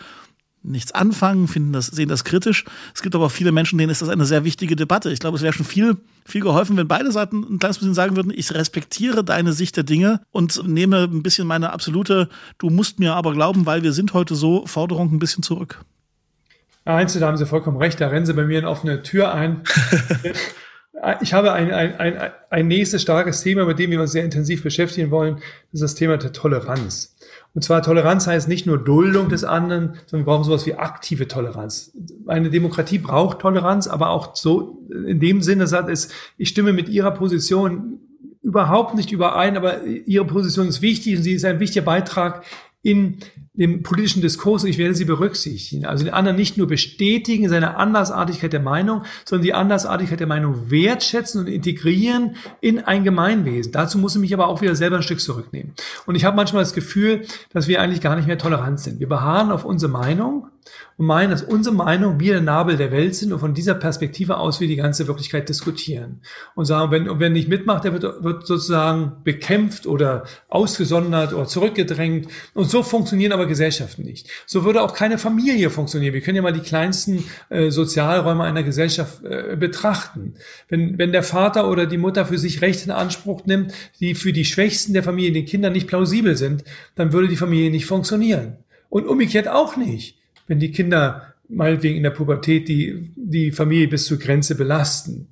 [0.67, 2.65] nichts anfangen, finden das, sehen das kritisch.
[2.95, 5.11] Es gibt aber auch viele Menschen, denen ist das eine sehr wichtige Debatte.
[5.11, 8.17] Ich glaube, es wäre schon viel, viel geholfen, wenn beide Seiten ein kleines bisschen sagen
[8.17, 12.99] würden, ich respektiere deine Sicht der Dinge und nehme ein bisschen meine absolute, du musst
[12.99, 15.81] mir aber glauben, weil wir sind heute so, Forderung ein bisschen zurück.
[16.85, 19.63] Einzel, da haben Sie vollkommen recht, da rennen Sie bei mir in offene Tür ein.
[21.21, 24.63] ich habe ein, ein, ein, ein nächstes starkes Thema, mit dem wir uns sehr intensiv
[24.63, 25.37] beschäftigen wollen.
[25.73, 27.16] Das ist das Thema der Toleranz.
[27.57, 31.27] Und zwar Toleranz heißt nicht nur Duldung des anderen, sondern wir brauchen sowas wie aktive
[31.27, 31.91] Toleranz.
[32.27, 36.91] Eine Demokratie braucht Toleranz, aber auch so in dem Sinne sagt es, ich stimme mit
[36.91, 37.99] Ihrer Position
[38.43, 42.45] überhaupt nicht überein, aber Ihre Position ist wichtig und sie ist ein wichtiger Beitrag
[42.83, 43.21] in
[43.57, 45.87] dem politischen Diskurs ich werde sie berücksichtigen.
[45.87, 50.27] Also den anderen nicht nur bestätigen in seiner Andersartigkeit der Meinung, sondern die Andersartigkeit der
[50.27, 53.73] Meinung wertschätzen und integrieren in ein Gemeinwesen.
[53.73, 55.73] Dazu muss ich mich aber auch wieder selber ein Stück zurücknehmen.
[56.07, 59.01] Und ich habe manchmal das Gefühl, dass wir eigentlich gar nicht mehr tolerant sind.
[59.01, 60.49] Wir beharren auf unsere Meinung
[60.97, 64.39] und meinen, dass unsere Meinung wir der Nabel der Welt sind und von dieser Perspektive
[64.39, 66.23] aus wir die ganze Wirklichkeit diskutieren.
[66.55, 72.29] Und sagen, wenn, wenn nicht mitmacht, der wird, wird sozusagen bekämpft oder ausgesondert oder zurückgedrängt.
[72.55, 74.29] Und so funktionieren aber Gesellschaften nicht.
[74.47, 76.15] So würde auch keine Familie funktionieren.
[76.15, 80.35] Wir können ja mal die kleinsten äh, Sozialräume einer Gesellschaft äh, betrachten.
[80.69, 84.33] Wenn, wenn der Vater oder die Mutter für sich Rechte in Anspruch nimmt, die für
[84.33, 88.59] die Schwächsten der Familie, den Kindern nicht plausibel sind, dann würde die Familie nicht funktionieren.
[88.89, 94.07] Und umgekehrt auch nicht wenn die Kinder meinetwegen in der Pubertät die, die Familie bis
[94.07, 95.29] zur Grenze belasten.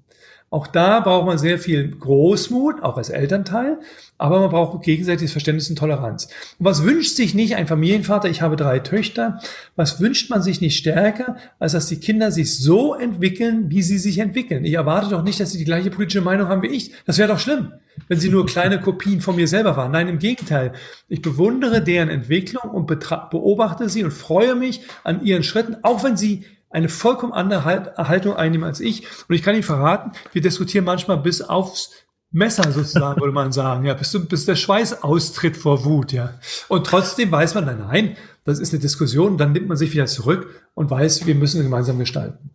[0.54, 3.80] Auch da braucht man sehr viel Großmut, auch als Elternteil,
[4.18, 6.28] aber man braucht gegenseitiges Verständnis und Toleranz.
[6.60, 8.28] Und was wünscht sich nicht ein Familienvater?
[8.28, 9.40] Ich habe drei Töchter.
[9.74, 13.98] Was wünscht man sich nicht stärker, als dass die Kinder sich so entwickeln, wie sie
[13.98, 14.64] sich entwickeln?
[14.64, 16.92] Ich erwarte doch nicht, dass sie die gleiche politische Meinung haben wie ich.
[17.04, 17.72] Das wäre doch schlimm,
[18.06, 19.90] wenn sie nur kleine Kopien von mir selber waren.
[19.90, 20.74] Nein, im Gegenteil.
[21.08, 26.16] Ich bewundere deren Entwicklung und beobachte sie und freue mich an ihren Schritten, auch wenn
[26.16, 27.64] sie eine vollkommen andere
[27.96, 29.06] Haltung einnehmen als ich.
[29.28, 31.92] Und ich kann Ihnen verraten, wir diskutieren manchmal bis aufs
[32.32, 36.34] Messer sozusagen, würde man sagen, ja, bis, bis der Schweiß austritt vor Wut, ja.
[36.68, 40.06] Und trotzdem weiß man, nein, nein, das ist eine Diskussion, dann nimmt man sich wieder
[40.06, 42.50] zurück und weiß, wir müssen gemeinsam gestalten.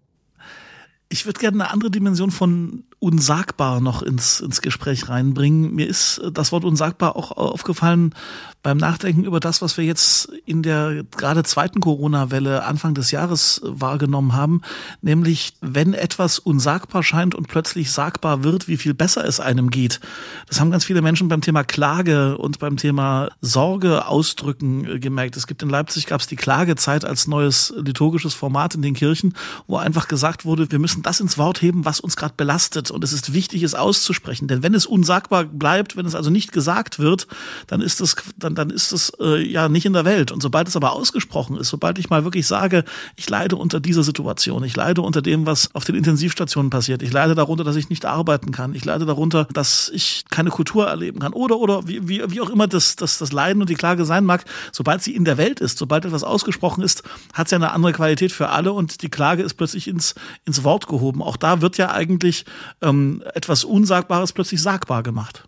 [1.12, 5.74] Ich würde gerne eine andere Dimension von unsagbar noch ins, ins Gespräch reinbringen.
[5.74, 8.13] Mir ist das Wort unsagbar auch aufgefallen
[8.62, 13.62] beim Nachdenken über das, was wir jetzt in der gerade zweiten Corona-Welle Anfang des Jahres
[13.63, 14.62] wahrgenommen haben,
[15.02, 20.02] nämlich wenn etwas unsagbar scheint und plötzlich sagbar wird, wie viel besser es einem geht.
[20.48, 25.38] Das haben ganz viele Menschen beim Thema Klage und beim Thema Sorge ausdrücken gemerkt.
[25.38, 29.36] Es gibt in Leipzig gab es die Klagezeit als neues liturgisches Format in den Kirchen,
[29.67, 33.03] wo einfach gesagt wurde, wir müssen das ins Wort heben, was uns gerade belastet und
[33.03, 34.47] es ist wichtig, es auszusprechen.
[34.47, 37.27] Denn wenn es unsagbar bleibt, wenn es also nicht gesagt wird,
[37.67, 40.31] dann ist es dann, dann ist es äh, ja nicht in der Welt.
[40.31, 42.83] Und sobald es aber ausgesprochen ist, sobald ich mal wirklich sage,
[43.15, 47.12] ich leide unter dieser Situation, ich leide unter dem, was auf den Intensivstationen passiert, ich
[47.12, 51.19] leide darunter, dass ich nicht arbeiten kann, ich leide darunter, dass ich keine Kultur erleben
[51.19, 54.05] kann oder oder wie, wie, wie auch immer das, das, das Leiden und die Klage
[54.05, 57.71] sein mag, sobald sie in der Welt ist, sobald etwas ausgesprochen ist, hat sie eine
[57.71, 61.21] andere Qualität für alle und die Klage ist plötzlich ins, ins Wort gehoben.
[61.21, 62.43] Auch da wird ja eigentlich
[62.82, 65.47] ähm, etwas Unsagbares plötzlich sagbar gemacht.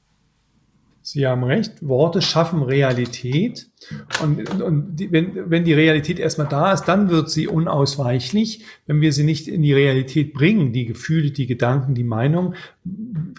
[1.04, 3.70] Sie haben recht, Worte schaffen Realität.
[4.22, 8.64] Und, und die, wenn, wenn die Realität erstmal da ist, dann wird sie unausweichlich.
[8.86, 12.54] Wenn wir sie nicht in die Realität bringen, die Gefühle, die Gedanken, die Meinung,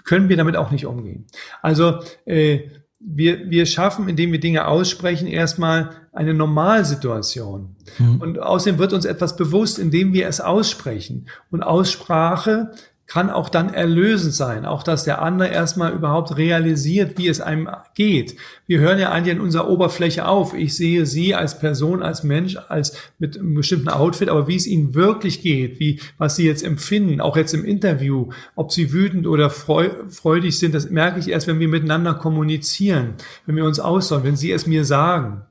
[0.05, 1.27] können wir damit auch nicht umgehen.
[1.63, 2.61] Also äh,
[3.05, 7.75] wir, wir schaffen, indem wir Dinge aussprechen, erstmal eine Normalsituation.
[7.99, 8.21] Mhm.
[8.21, 11.27] Und außerdem wird uns etwas bewusst, indem wir es aussprechen.
[11.51, 12.73] Und Aussprache
[13.07, 17.69] kann auch dann erlösend sein, auch dass der andere erstmal überhaupt realisiert, wie es einem
[17.95, 18.37] geht.
[18.67, 20.55] Wir hören ja eigentlich an unserer Oberfläche auf.
[20.55, 24.67] Ich sehe Sie als Person, als Mensch, als mit einem bestimmten Outfit, aber wie es
[24.67, 29.27] Ihnen wirklich geht, wie, was Sie jetzt empfinden, auch jetzt im Interview, ob Sie wütend
[29.27, 34.25] oder freudig sind, das merke ich erst, wenn wir miteinander kommunizieren, wenn wir uns aussagen,
[34.25, 35.43] wenn Sie es mir sagen.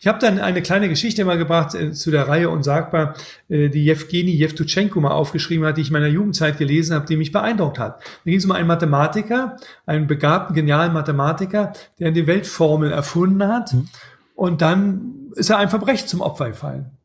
[0.00, 3.14] Ich habe dann eine kleine Geschichte mal gebracht äh, zu der Reihe Unsagbar,
[3.50, 7.16] äh, die Jewgeni Jewtuschenko mal aufgeschrieben hat, die ich in meiner Jugendzeit gelesen habe, die
[7.16, 8.00] mich beeindruckt hat.
[8.00, 13.72] Da ging es um einen Mathematiker, einen begabten, genialen Mathematiker, der die Weltformel erfunden hat.
[13.72, 13.88] Mhm.
[14.34, 16.96] Und dann ist er einem Verbrechen zum Opfer gefallen.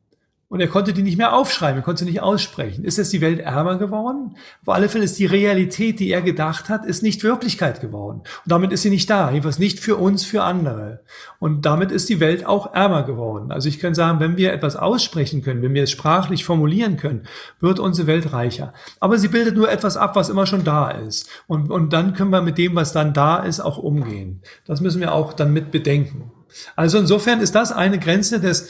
[0.48, 2.84] Und er konnte die nicht mehr aufschreiben, er konnte sie nicht aussprechen.
[2.84, 4.36] Ist jetzt die Welt ärmer geworden?
[4.62, 8.18] Auf alle Fälle ist die Realität, die er gedacht hat, ist nicht Wirklichkeit geworden.
[8.20, 11.00] Und damit ist sie nicht da, jedenfalls nicht für uns, für andere.
[11.40, 13.50] Und damit ist die Welt auch ärmer geworden.
[13.50, 17.26] Also ich kann sagen, wenn wir etwas aussprechen können, wenn wir es sprachlich formulieren können,
[17.58, 18.72] wird unsere Welt reicher.
[19.00, 21.28] Aber sie bildet nur etwas ab, was immer schon da ist.
[21.48, 24.42] Und, und dann können wir mit dem, was dann da ist, auch umgehen.
[24.64, 26.30] Das müssen wir auch dann mit bedenken.
[26.74, 28.68] Also insofern ist das eine Grenze des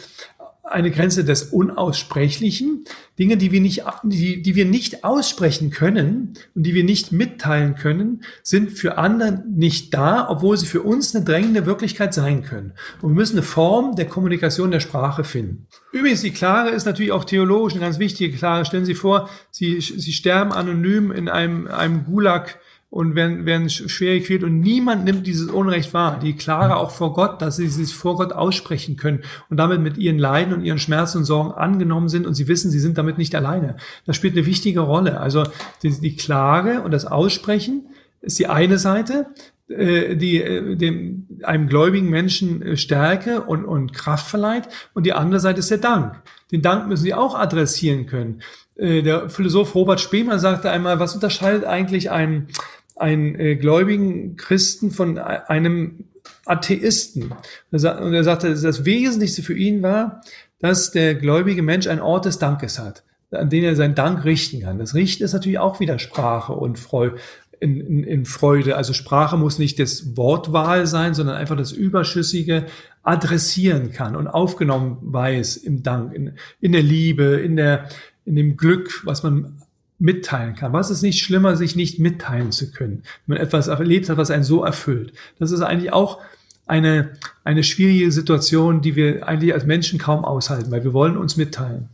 [0.68, 2.84] eine Grenze des Unaussprechlichen.
[3.18, 7.76] Dinge, die wir nicht, die, die wir nicht aussprechen können und die wir nicht mitteilen
[7.76, 12.72] können, sind für andere nicht da, obwohl sie für uns eine drängende Wirklichkeit sein können.
[13.00, 15.66] Und wir müssen eine Form der Kommunikation der Sprache finden.
[15.92, 18.64] Übrigens, die Klare ist natürlich auch theologisch eine ganz wichtige Klare.
[18.64, 22.58] Stellen Sie vor, Sie, Sie sterben anonym in einem, einem Gulag
[22.96, 26.18] und werden, werden schwer gequält und niemand nimmt dieses Unrecht wahr.
[26.18, 29.98] Die Klare auch vor Gott, dass sie sich vor Gott aussprechen können und damit mit
[29.98, 33.18] ihren Leiden und ihren Schmerzen und Sorgen angenommen sind und sie wissen, sie sind damit
[33.18, 33.76] nicht alleine.
[34.06, 35.20] Das spielt eine wichtige Rolle.
[35.20, 35.44] Also
[35.82, 37.86] die, die Klage und das Aussprechen
[38.22, 39.26] ist die eine Seite,
[39.68, 45.12] äh, die äh, dem, einem gläubigen Menschen äh, Stärke und, und Kraft verleiht und die
[45.12, 46.22] andere Seite ist der Dank.
[46.52, 48.42] Den Dank müssen sie auch adressieren können.
[48.78, 52.48] Der Philosoph Robert Spemann sagte einmal, was unterscheidet eigentlich einen
[52.96, 56.04] einen äh, gläubigen Christen von einem
[56.44, 57.34] Atheisten.
[57.70, 60.22] Und er sagte, das Wesentlichste für ihn war,
[60.58, 64.60] dass der gläubige Mensch einen Ort des Dankes hat, an den er seinen Dank richten
[64.60, 64.78] kann.
[64.78, 67.16] Das Richten ist natürlich auch wieder Sprache und Freude.
[67.58, 68.76] In, in, in Freude.
[68.76, 72.66] Also Sprache muss nicht das Wortwahl sein, sondern einfach das Überschüssige
[73.02, 77.88] adressieren kann und aufgenommen weiß im Dank, in, in der Liebe, in der,
[78.26, 79.62] in dem Glück, was man
[79.98, 80.72] mitteilen kann.
[80.72, 84.30] Was ist nicht schlimmer, sich nicht mitteilen zu können, wenn man etwas erlebt hat, was
[84.30, 85.12] einen so erfüllt?
[85.38, 86.20] Das ist eigentlich auch
[86.66, 87.12] eine,
[87.44, 91.88] eine schwierige Situation, die wir eigentlich als Menschen kaum aushalten, weil wir wollen uns mitteilen.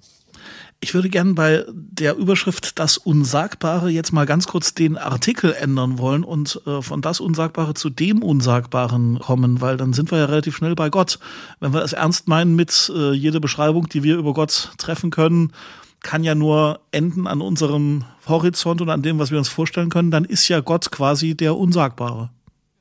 [0.85, 6.01] Ich würde gerne bei der Überschrift Das Unsagbare jetzt mal ganz kurz den Artikel ändern
[6.01, 10.25] wollen und äh, von das Unsagbare zu dem Unsagbaren kommen, weil dann sind wir ja
[10.25, 11.21] relativ schnell bei Gott.
[11.61, 15.53] Wenn wir das ernst meinen mit äh, jeder Beschreibung, die wir über Gott treffen können,
[16.03, 20.11] kann ja nur enden an unserem Horizont und an dem, was wir uns vorstellen können,
[20.11, 22.31] dann ist ja Gott quasi der Unsagbare.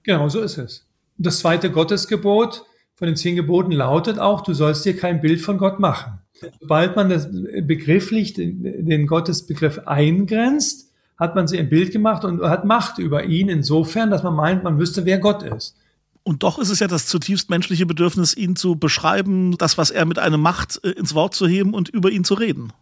[0.03, 0.85] Genau, so ist es.
[1.17, 2.63] Das zweite Gottesgebot
[2.95, 6.19] von den zehn Geboten lautet auch, du sollst dir kein Bild von Gott machen.
[6.59, 12.65] Sobald man das begrifflich den, Gottesbegriff eingrenzt, hat man sich ein Bild gemacht und hat
[12.65, 15.75] Macht über ihn insofern, dass man meint, man wüsste, wer Gott ist.
[16.23, 20.05] Und doch ist es ja das zutiefst menschliche Bedürfnis, ihn zu beschreiben, das, was er
[20.05, 22.73] mit einem macht, äh, ins Wort zu heben und über ihn zu reden.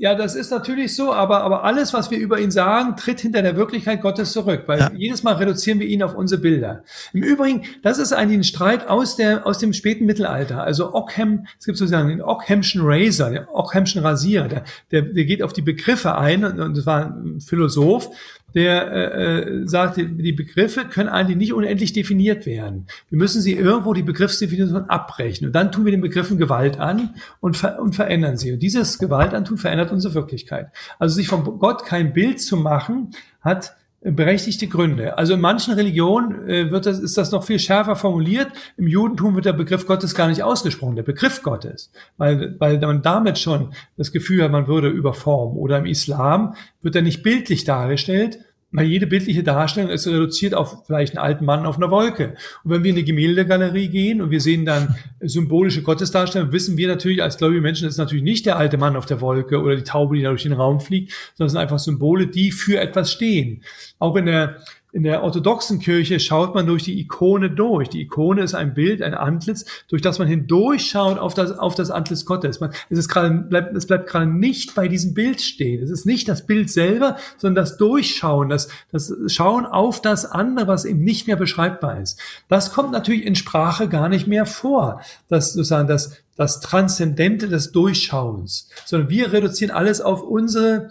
[0.00, 3.42] Ja, das ist natürlich so, aber, aber alles, was wir über ihn sagen, tritt hinter
[3.42, 4.90] der Wirklichkeit Gottes zurück, weil ja.
[4.94, 6.84] jedes Mal reduzieren wir ihn auf unsere Bilder.
[7.12, 10.62] Im Übrigen, das ist eigentlich ein Streit aus, der, aus dem späten Mittelalter.
[10.62, 15.42] Also Ockham, es gibt sozusagen den Ockhamschen Razor, den Ockhamschen Rasierer, der, der, der geht
[15.42, 18.08] auf die Begriffe ein und, und das war ein Philosoph
[18.54, 22.86] der äh, äh, sagt, die Begriffe können eigentlich nicht unendlich definiert werden.
[23.10, 25.46] Wir müssen sie irgendwo die Begriffsdefinition abbrechen.
[25.46, 28.52] Und dann tun wir den Begriffen Gewalt an und, ver und verändern sie.
[28.52, 30.68] Und dieses Gewaltantun verändert unsere Wirklichkeit.
[30.98, 35.18] Also sich von Gott kein Bild zu machen, hat berechtigte Gründe.
[35.18, 38.48] Also in manchen Religionen äh, wird das, ist das noch viel schärfer formuliert.
[38.76, 43.02] Im Judentum wird der Begriff Gottes gar nicht ausgesprochen, der Begriff Gottes, weil, weil man
[43.02, 45.56] damit schon das Gefühl hat, man würde überformen.
[45.58, 48.38] Oder im Islam wird er nicht bildlich dargestellt,
[48.70, 52.34] weil jede bildliche Darstellung ist reduziert auf vielleicht einen alten Mann auf einer Wolke.
[52.64, 56.88] Und wenn wir in eine Gemäldegalerie gehen und wir sehen dann symbolische Gottesdarstellungen, wissen wir
[56.88, 59.76] natürlich als gläubige Menschen, das ist natürlich nicht der alte Mann auf der Wolke oder
[59.76, 62.78] die Taube, die da durch den Raum fliegt, sondern es sind einfach Symbole, die für
[62.78, 63.62] etwas stehen.
[63.98, 64.58] Auch in der
[64.98, 67.88] in der orthodoxen Kirche schaut man durch die Ikone durch.
[67.88, 71.92] Die Ikone ist ein Bild, ein Antlitz, durch das man hindurchschaut auf das, auf das
[71.92, 72.58] Antlitz Gottes.
[72.58, 75.84] Man, es, ist gerade, bleibt, es bleibt gerade nicht bei diesem Bild stehen.
[75.84, 80.66] Es ist nicht das Bild selber, sondern das Durchschauen, das, das Schauen auf das andere,
[80.66, 82.18] was eben nicht mehr beschreibbar ist.
[82.48, 85.00] Das kommt natürlich in Sprache gar nicht mehr vor.
[85.28, 88.68] Das sozusagen das, das Transzendente des Durchschauens.
[88.84, 90.90] Sondern wir reduzieren alles auf unsere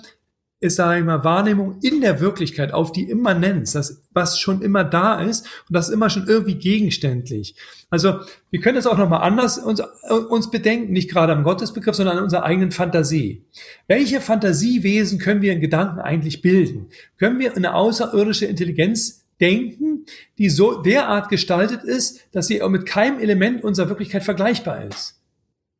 [0.59, 4.83] ist, sage ich mal, Wahrnehmung in der Wirklichkeit auf die Immanenz, das, was schon immer
[4.83, 7.55] da ist und das ist immer schon irgendwie gegenständlich.
[7.89, 9.81] Also wir können es auch nochmal anders uns,
[10.29, 13.45] uns bedenken, nicht gerade am Gottesbegriff, sondern an unserer eigenen Fantasie.
[13.87, 16.87] Welche Fantasiewesen können wir in Gedanken eigentlich bilden?
[17.17, 20.05] Können wir eine außerirdische Intelligenz denken,
[20.39, 25.16] die so derart gestaltet ist, dass sie mit keinem Element unserer Wirklichkeit vergleichbar ist?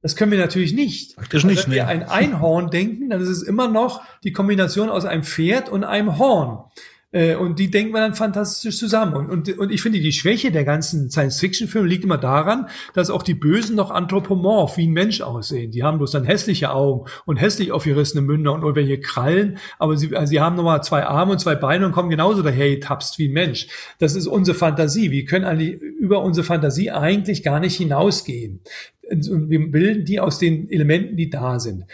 [0.02, 1.16] Das können wir natürlich nicht.
[1.16, 1.66] Praktisch nicht.
[1.66, 1.90] Wenn wir nee.
[1.90, 6.18] ein Einhorn denken, dann ist es immer noch die Kombination aus einem Pferd und einem
[6.18, 6.64] Horn.
[7.12, 9.14] Äh, und die denken wir dann fantastisch zusammen.
[9.16, 13.24] Und, und, und ich finde, die Schwäche der ganzen Science-Fiction-Filme liegt immer daran, dass auch
[13.24, 15.72] die Bösen noch anthropomorph wie ein Mensch aussehen.
[15.72, 20.16] Die haben bloß dann hässliche Augen und hässlich aufgerissene Münder und irgendwelche Krallen, aber sie,
[20.16, 23.30] also sie haben nochmal zwei Arme und zwei Beine und kommen genauso daher getapst wie
[23.30, 23.68] ein Mensch.
[24.00, 25.10] Das ist unsere Fantasie.
[25.12, 28.62] Wir können eigentlich über unsere Fantasie eigentlich gar nicht hinausgehen
[29.10, 31.86] wir bilden die aus den Elementen, die da sind.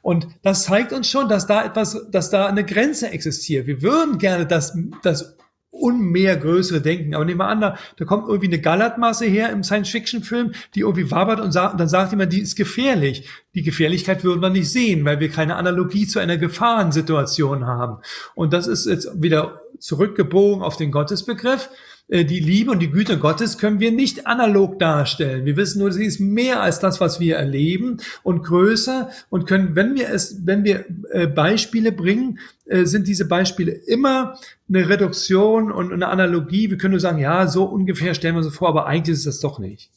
[0.00, 3.66] Und das zeigt uns schon, dass da etwas, dass da eine Grenze existiert.
[3.66, 5.36] Wir würden gerne das, das
[5.72, 7.14] unmehr größere Denken.
[7.14, 11.10] Aber nehmen wir an, da, da kommt irgendwie eine Gallertmasse her im Science-Fiction-Film, die irgendwie
[11.10, 13.28] wabert und, sagt, und dann sagt jemand, die ist gefährlich.
[13.54, 18.02] Die Gefährlichkeit würden wir nicht sehen, weil wir keine Analogie zu einer Gefahrensituation haben.
[18.34, 21.70] Und das ist jetzt wieder zurückgebogen auf den Gottesbegriff.
[22.08, 25.44] Äh, die Liebe und die Güte Gottes können wir nicht analog darstellen.
[25.44, 29.74] Wir wissen nur, sie ist mehr als das, was wir erleben und größer und können,
[29.74, 34.38] wenn wir es, wenn wir äh, Beispiele bringen, äh, sind diese Beispiele immer
[34.68, 36.70] eine Reduktion und eine Analogie.
[36.70, 39.40] Wir können nur sagen, ja, so ungefähr stellen wir sie vor, aber eigentlich ist das
[39.40, 39.90] doch nicht.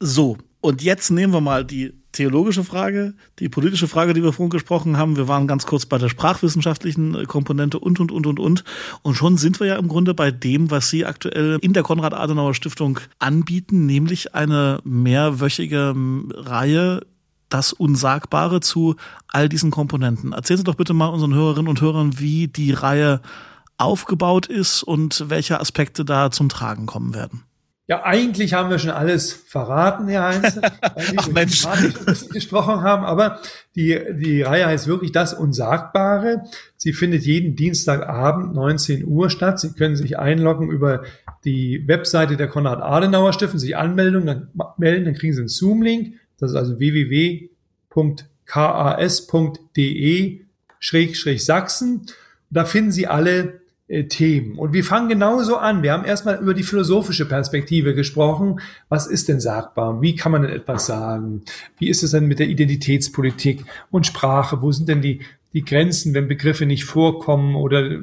[0.00, 4.50] So, und jetzt nehmen wir mal die theologische Frage, die politische Frage, die wir vorhin
[4.50, 5.16] gesprochen haben.
[5.16, 8.64] Wir waren ganz kurz bei der sprachwissenschaftlichen äh, Komponente und, und, und, und, und.
[9.02, 12.98] Und schon sind wir ja im Grunde bei dem, was Sie aktuell in der Konrad-Adenauer-Stiftung
[13.20, 17.02] anbieten, nämlich eine mehrwöchige ähm, Reihe
[17.50, 18.96] das Unsagbare zu
[19.28, 20.32] all diesen Komponenten.
[20.32, 23.20] Erzählen Sie doch bitte mal unseren Hörerinnen und Hörern, wie die Reihe
[23.78, 27.44] aufgebaut ist und welche Aspekte da zum Tragen kommen werden.
[27.88, 30.56] Ja, eigentlich haben wir schon alles verraten, Herr Heinz,
[30.94, 31.66] weil wir Mensch.
[32.28, 33.40] gesprochen haben, aber
[33.76, 36.42] die, die Reihe heißt wirklich das Unsagbare.
[36.76, 39.58] Sie findet jeden Dienstagabend 19 Uhr statt.
[39.58, 41.02] Sie können sich einloggen über
[41.46, 46.16] die Webseite der Konrad-Adenauer Stiftung, sich anmelden, dann melden, dann kriegen Sie einen Zoom-Link.
[46.38, 47.48] Das ist also www.kas.de
[51.38, 52.06] Sachsen.
[52.50, 54.58] Da finden Sie alle Themen.
[54.58, 55.82] Und wir fangen genauso an.
[55.82, 58.60] Wir haben erstmal über die philosophische Perspektive gesprochen.
[58.90, 60.02] Was ist denn sagbar?
[60.02, 61.42] Wie kann man denn etwas sagen?
[61.78, 64.60] Wie ist es denn mit der Identitätspolitik und Sprache?
[64.60, 65.22] Wo sind denn die,
[65.54, 67.98] die Grenzen, wenn Begriffe nicht vorkommen oder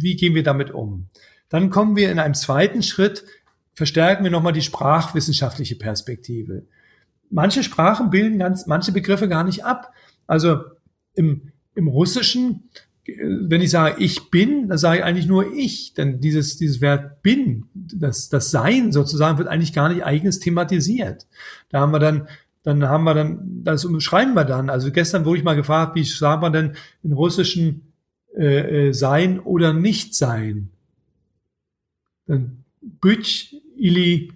[0.00, 1.08] wie gehen wir damit um?
[1.50, 3.24] Dann kommen wir in einem zweiten Schritt,
[3.74, 6.62] verstärken wir nochmal die sprachwissenschaftliche Perspektive.
[7.30, 9.92] Manche Sprachen bilden ganz, manche Begriffe gar nicht ab.
[10.26, 10.60] Also
[11.14, 12.70] im, im Russischen
[13.16, 15.94] wenn ich sage, ich bin, dann sage ich eigentlich nur ich.
[15.94, 21.26] Denn dieses, dieses Wert bin, das, das Sein sozusagen wird eigentlich gar nicht eigens thematisiert.
[21.70, 22.28] Da haben wir dann,
[22.62, 24.68] dann haben wir dann, das umschreiben wir dann.
[24.68, 27.92] Also gestern wurde ich mal gefragt, wie sagt man denn in russischen
[28.36, 30.68] äh, äh Sein oder Nicht-Sein?
[32.26, 34.32] Dann Bütsch, ili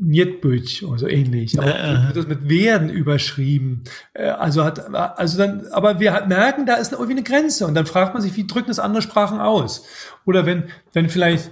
[0.00, 1.58] Nietbüch oder so ähnlich.
[1.58, 3.84] Aber äh, wird das mit Werden überschrieben.
[4.12, 7.86] Äh, also hat, also dann, aber wir merken, da ist irgendwie eine Grenze und dann
[7.86, 9.86] fragt man sich, wie drücken das andere Sprachen aus?
[10.24, 11.50] Oder wenn, wenn vielleicht,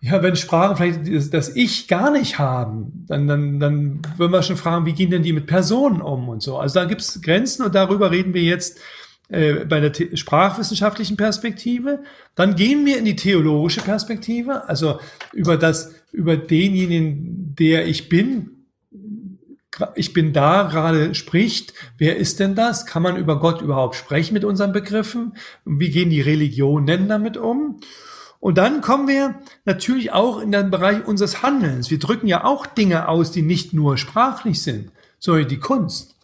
[0.00, 4.56] ja, wenn Sprachen vielleicht das Ich gar nicht haben, dann, dann, dann würden wir schon
[4.56, 6.58] fragen, wie gehen denn die mit Personen um und so.
[6.58, 8.78] Also da gibt es Grenzen und darüber reden wir jetzt
[9.28, 12.02] äh, bei der sprachwissenschaftlichen Perspektive.
[12.34, 15.00] Dann gehen wir in die theologische Perspektive, also
[15.32, 18.58] über das, über denjenigen, der ich bin,
[19.94, 21.74] ich bin da gerade spricht.
[21.98, 22.86] Wer ist denn das?
[22.86, 25.34] Kann man über Gott überhaupt sprechen mit unseren Begriffen?
[25.64, 27.80] Wie gehen die Religionen damit um?
[28.40, 31.90] Und dann kommen wir natürlich auch in den Bereich unseres Handelns.
[31.90, 36.16] Wir drücken ja auch Dinge aus, die nicht nur sprachlich sind, sondern die Kunst.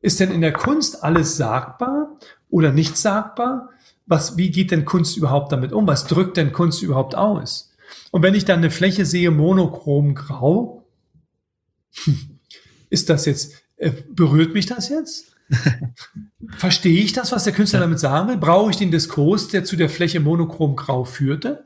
[0.00, 2.18] Ist denn in der Kunst alles sagbar
[2.50, 3.70] oder nicht sagbar?
[4.06, 5.86] Was, wie geht denn Kunst überhaupt damit um?
[5.86, 7.72] Was drückt denn Kunst überhaupt aus?
[8.10, 10.86] Und wenn ich dann eine Fläche sehe, monochrom grau,
[12.90, 15.36] ist das jetzt, äh, berührt mich das jetzt?
[16.56, 18.36] Verstehe ich das, was der Künstler damit sagen will?
[18.36, 21.64] Brauche ich den Diskurs, der zu der Fläche monochrom grau führte?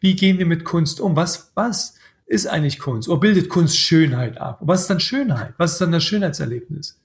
[0.00, 1.16] Wie gehen wir mit Kunst um?
[1.16, 1.94] Was, was
[2.26, 3.08] ist eigentlich Kunst?
[3.08, 4.58] Oder bildet Kunst Schönheit ab?
[4.62, 5.54] Was ist dann Schönheit?
[5.58, 6.98] Was ist dann das Schönheitserlebnis?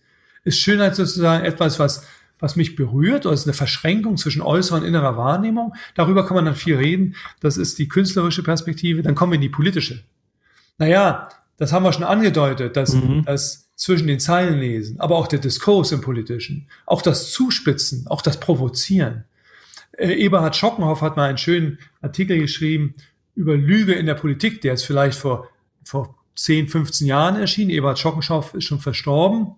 [0.44, 2.06] Ist Schönheit sozusagen etwas, was
[2.40, 5.74] was mich berührt, oder ist eine Verschränkung zwischen äußerer und innerer Wahrnehmung.
[5.96, 7.16] Darüber kann man dann viel reden.
[7.40, 9.02] Das ist die künstlerische Perspektive.
[9.02, 10.04] Dann kommen wir in die politische.
[10.78, 13.24] Naja, das haben wir schon angedeutet, dass, mhm.
[13.26, 18.22] dass zwischen den Zeilen lesen, aber auch der Diskurs im Politischen, auch das Zuspitzen, auch
[18.22, 19.26] das Provozieren.
[19.92, 22.96] Äh, Eberhard Schockenhoff hat mal einen schönen Artikel geschrieben
[23.36, 25.48] über Lüge in der Politik, der ist vielleicht vor,
[25.84, 27.70] vor 10, 15 Jahren erschienen.
[27.70, 29.56] Eberhard Schockenhoff ist schon verstorben.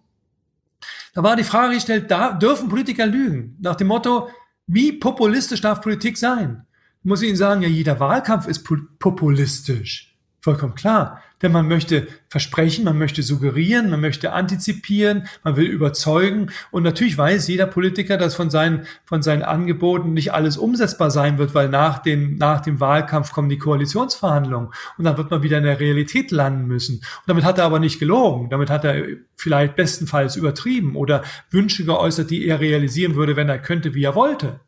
[1.13, 3.57] Da war die Frage gestellt, da dürfen Politiker lügen?
[3.59, 4.29] Nach dem Motto,
[4.67, 6.65] wie populistisch darf Politik sein?
[7.03, 8.67] Muss ich Ihnen sagen, ja, jeder Wahlkampf ist
[8.99, 10.08] populistisch.
[10.41, 11.21] Vollkommen klar.
[11.41, 16.51] Denn man möchte versprechen, man möchte suggerieren, man möchte antizipieren, man will überzeugen.
[16.71, 21.37] Und natürlich weiß jeder Politiker, dass von seinen, von seinen Angeboten nicht alles umsetzbar sein
[21.37, 24.69] wird, weil nach dem, nach dem Wahlkampf kommen die Koalitionsverhandlungen.
[24.97, 26.97] Und dann wird man wieder in der Realität landen müssen.
[26.97, 28.49] Und damit hat er aber nicht gelogen.
[28.49, 33.59] Damit hat er vielleicht bestenfalls übertrieben oder Wünsche geäußert, die er realisieren würde, wenn er
[33.59, 34.59] könnte, wie er wollte.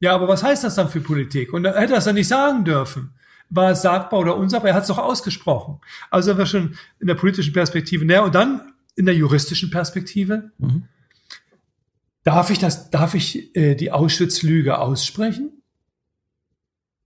[0.00, 1.52] Ja, aber was heißt das dann für Politik?
[1.54, 3.14] Und er hätte das dann nicht sagen dürfen
[3.54, 4.70] war sagbar oder unsagbar?
[4.70, 5.80] Er hat es doch ausgesprochen.
[6.10, 8.24] Also sind wir schon in der politischen Perspektive näher.
[8.24, 10.50] Und dann in der juristischen Perspektive.
[10.58, 10.84] Mhm.
[12.22, 15.54] Darf ich das, darf ich äh, die Auschwitz-Lüge aussprechen?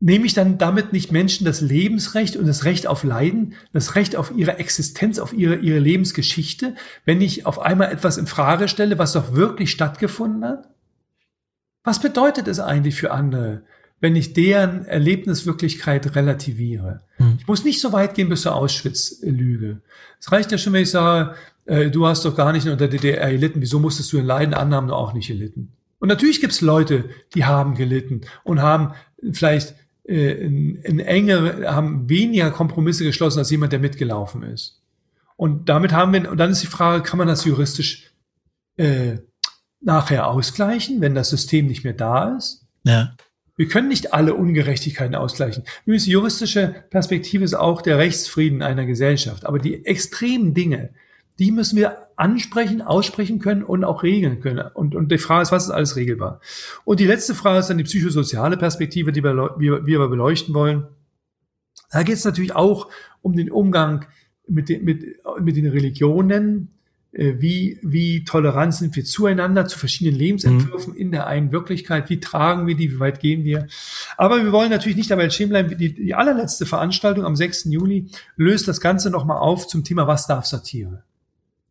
[0.00, 4.14] nehme ich dann damit nicht Menschen das Lebensrecht und das Recht auf Leiden, das Recht
[4.14, 6.74] auf ihre Existenz, auf ihre, ihre Lebensgeschichte,
[7.04, 10.68] wenn ich auf einmal etwas in Frage stelle, was doch wirklich stattgefunden hat?
[11.82, 13.62] Was bedeutet es eigentlich für andere,
[14.00, 17.02] wenn ich deren Erlebniswirklichkeit relativiere?
[17.16, 17.36] Hm.
[17.40, 19.80] Ich muss nicht so weit gehen bis zur Auschwitz-Lüge.
[20.20, 21.34] Es reicht ja schon, wenn ich sage,
[21.66, 24.54] äh, du hast doch gar nicht in der DDR erlitten, wieso musstest du in Leiden
[24.54, 25.72] annahmen auch nicht erlitten?
[25.98, 28.94] Und natürlich gibt es Leute, die haben gelitten und haben
[29.32, 29.74] vielleicht
[30.04, 34.80] äh, in, in engere, haben weniger Kompromisse geschlossen als jemand, der mitgelaufen ist.
[35.36, 38.10] Und damit haben wir, und dann ist die Frage, kann man das juristisch
[38.76, 39.18] äh,
[39.80, 42.66] nachher ausgleichen, wenn das System nicht mehr da ist?
[42.84, 43.14] Ja.
[43.58, 45.64] Wir können nicht alle Ungerechtigkeiten ausgleichen.
[45.84, 49.44] Übrigens, die juristische Perspektive ist auch der Rechtsfrieden einer Gesellschaft.
[49.44, 50.90] Aber die extremen Dinge,
[51.40, 54.64] die müssen wir ansprechen, aussprechen können und auch regeln können.
[54.74, 56.40] Und, und die Frage ist, was ist alles regelbar?
[56.84, 60.86] Und die letzte Frage ist dann die psychosoziale Perspektive, die wir, wir, wir beleuchten wollen.
[61.90, 62.88] Da geht es natürlich auch
[63.22, 64.06] um den Umgang
[64.46, 65.04] mit den, mit,
[65.40, 66.77] mit den Religionen,
[67.12, 70.98] wie, wie tolerant sind wir zueinander, zu verschiedenen Lebensentwürfen mhm.
[70.98, 73.66] in der einen Wirklichkeit, wie tragen wir die, wie weit gehen wir.
[74.16, 75.76] Aber wir wollen natürlich nicht dabei stehen bleiben.
[75.78, 77.64] Die, die allerletzte Veranstaltung am 6.
[77.64, 81.02] Juni löst das Ganze nochmal auf zum Thema, was darf Satire?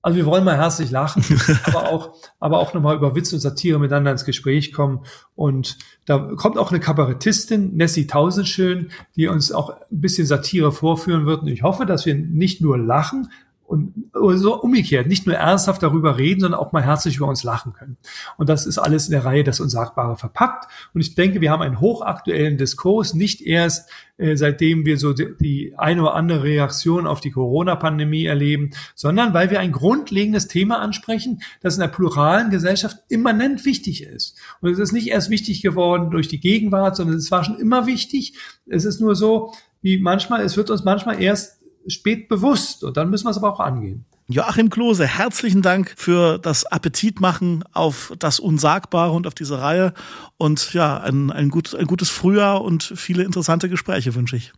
[0.01, 1.23] Also wir wollen mal herzlich lachen,
[1.65, 5.01] aber auch, aber auch nochmal über Witz und Satire miteinander ins Gespräch kommen.
[5.35, 11.25] Und da kommt auch eine Kabarettistin, Nessie Tausendschön, die uns auch ein bisschen Satire vorführen
[11.25, 11.41] wird.
[11.41, 13.29] Und ich hoffe, dass wir nicht nur lachen,
[13.67, 17.73] und so umgekehrt, nicht nur ernsthaft darüber reden, sondern auch mal herzlich über uns lachen
[17.73, 17.97] können.
[18.37, 20.71] Und das ist alles in der Reihe das Unsagbare verpackt.
[20.93, 25.27] Und ich denke, wir haben einen hochaktuellen Diskurs, nicht erst äh, seitdem wir so die,
[25.39, 30.79] die eine oder andere Reaktion auf die Corona-Pandemie erleben, sondern weil wir ein grundlegendes Thema
[30.79, 34.37] ansprechen, das in der pluralen Gesellschaft immanent wichtig ist.
[34.61, 37.85] Und es ist nicht erst wichtig geworden durch die Gegenwart, sondern es war schon immer
[37.85, 38.33] wichtig.
[38.65, 41.56] Es ist nur so, wie manchmal, es wird uns manchmal erst
[41.87, 44.05] spät bewusst und dann müssen wir es aber auch angehen.
[44.29, 49.93] Joachim Klose, herzlichen Dank für das Appetitmachen auf das Unsagbare und auf diese Reihe.
[50.37, 54.51] Und ja, ein, ein, gut, ein gutes Frühjahr und viele interessante Gespräche wünsche ich.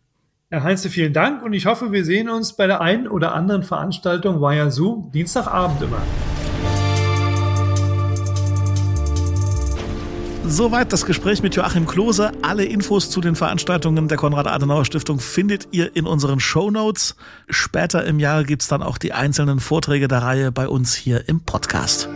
[0.50, 3.62] Herr Heinze, vielen Dank und ich hoffe, wir sehen uns bei der einen oder anderen
[3.62, 6.02] Veranstaltung via Zoom, Dienstagabend immer.
[10.52, 12.32] Soweit das Gespräch mit Joachim Klose.
[12.42, 17.16] Alle Infos zu den Veranstaltungen der Konrad-Adenauer-Stiftung findet ihr in unseren Show Notes.
[17.50, 21.42] Später im Jahr gibt's dann auch die einzelnen Vorträge der Reihe bei uns hier im
[21.42, 22.10] Podcast.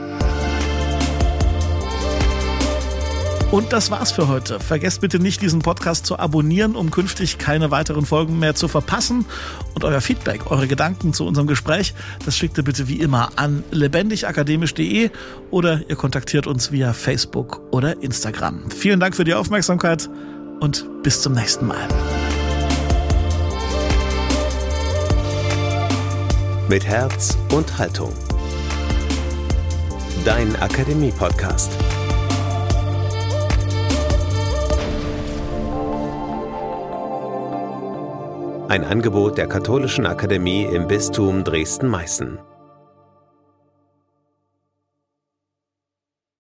[3.54, 4.60] Und das war's für heute.
[4.60, 9.28] Vergesst bitte nicht, diesen Podcast zu abonnieren, um künftig keine weiteren Folgen mehr zu verpassen.
[9.76, 11.94] Und euer Feedback, eure Gedanken zu unserem Gespräch,
[12.26, 15.12] das schickt ihr bitte wie immer an lebendigakademisch.de
[15.52, 18.72] oder ihr kontaktiert uns via Facebook oder Instagram.
[18.72, 20.10] Vielen Dank für die Aufmerksamkeit
[20.60, 21.88] und bis zum nächsten Mal.
[26.70, 28.14] Mit Herz und Haltung.
[30.26, 31.70] Dein Akademie-Podcast.
[38.70, 42.40] Ein Angebot der Katholischen Akademie im Bistum Dresden-Meißen.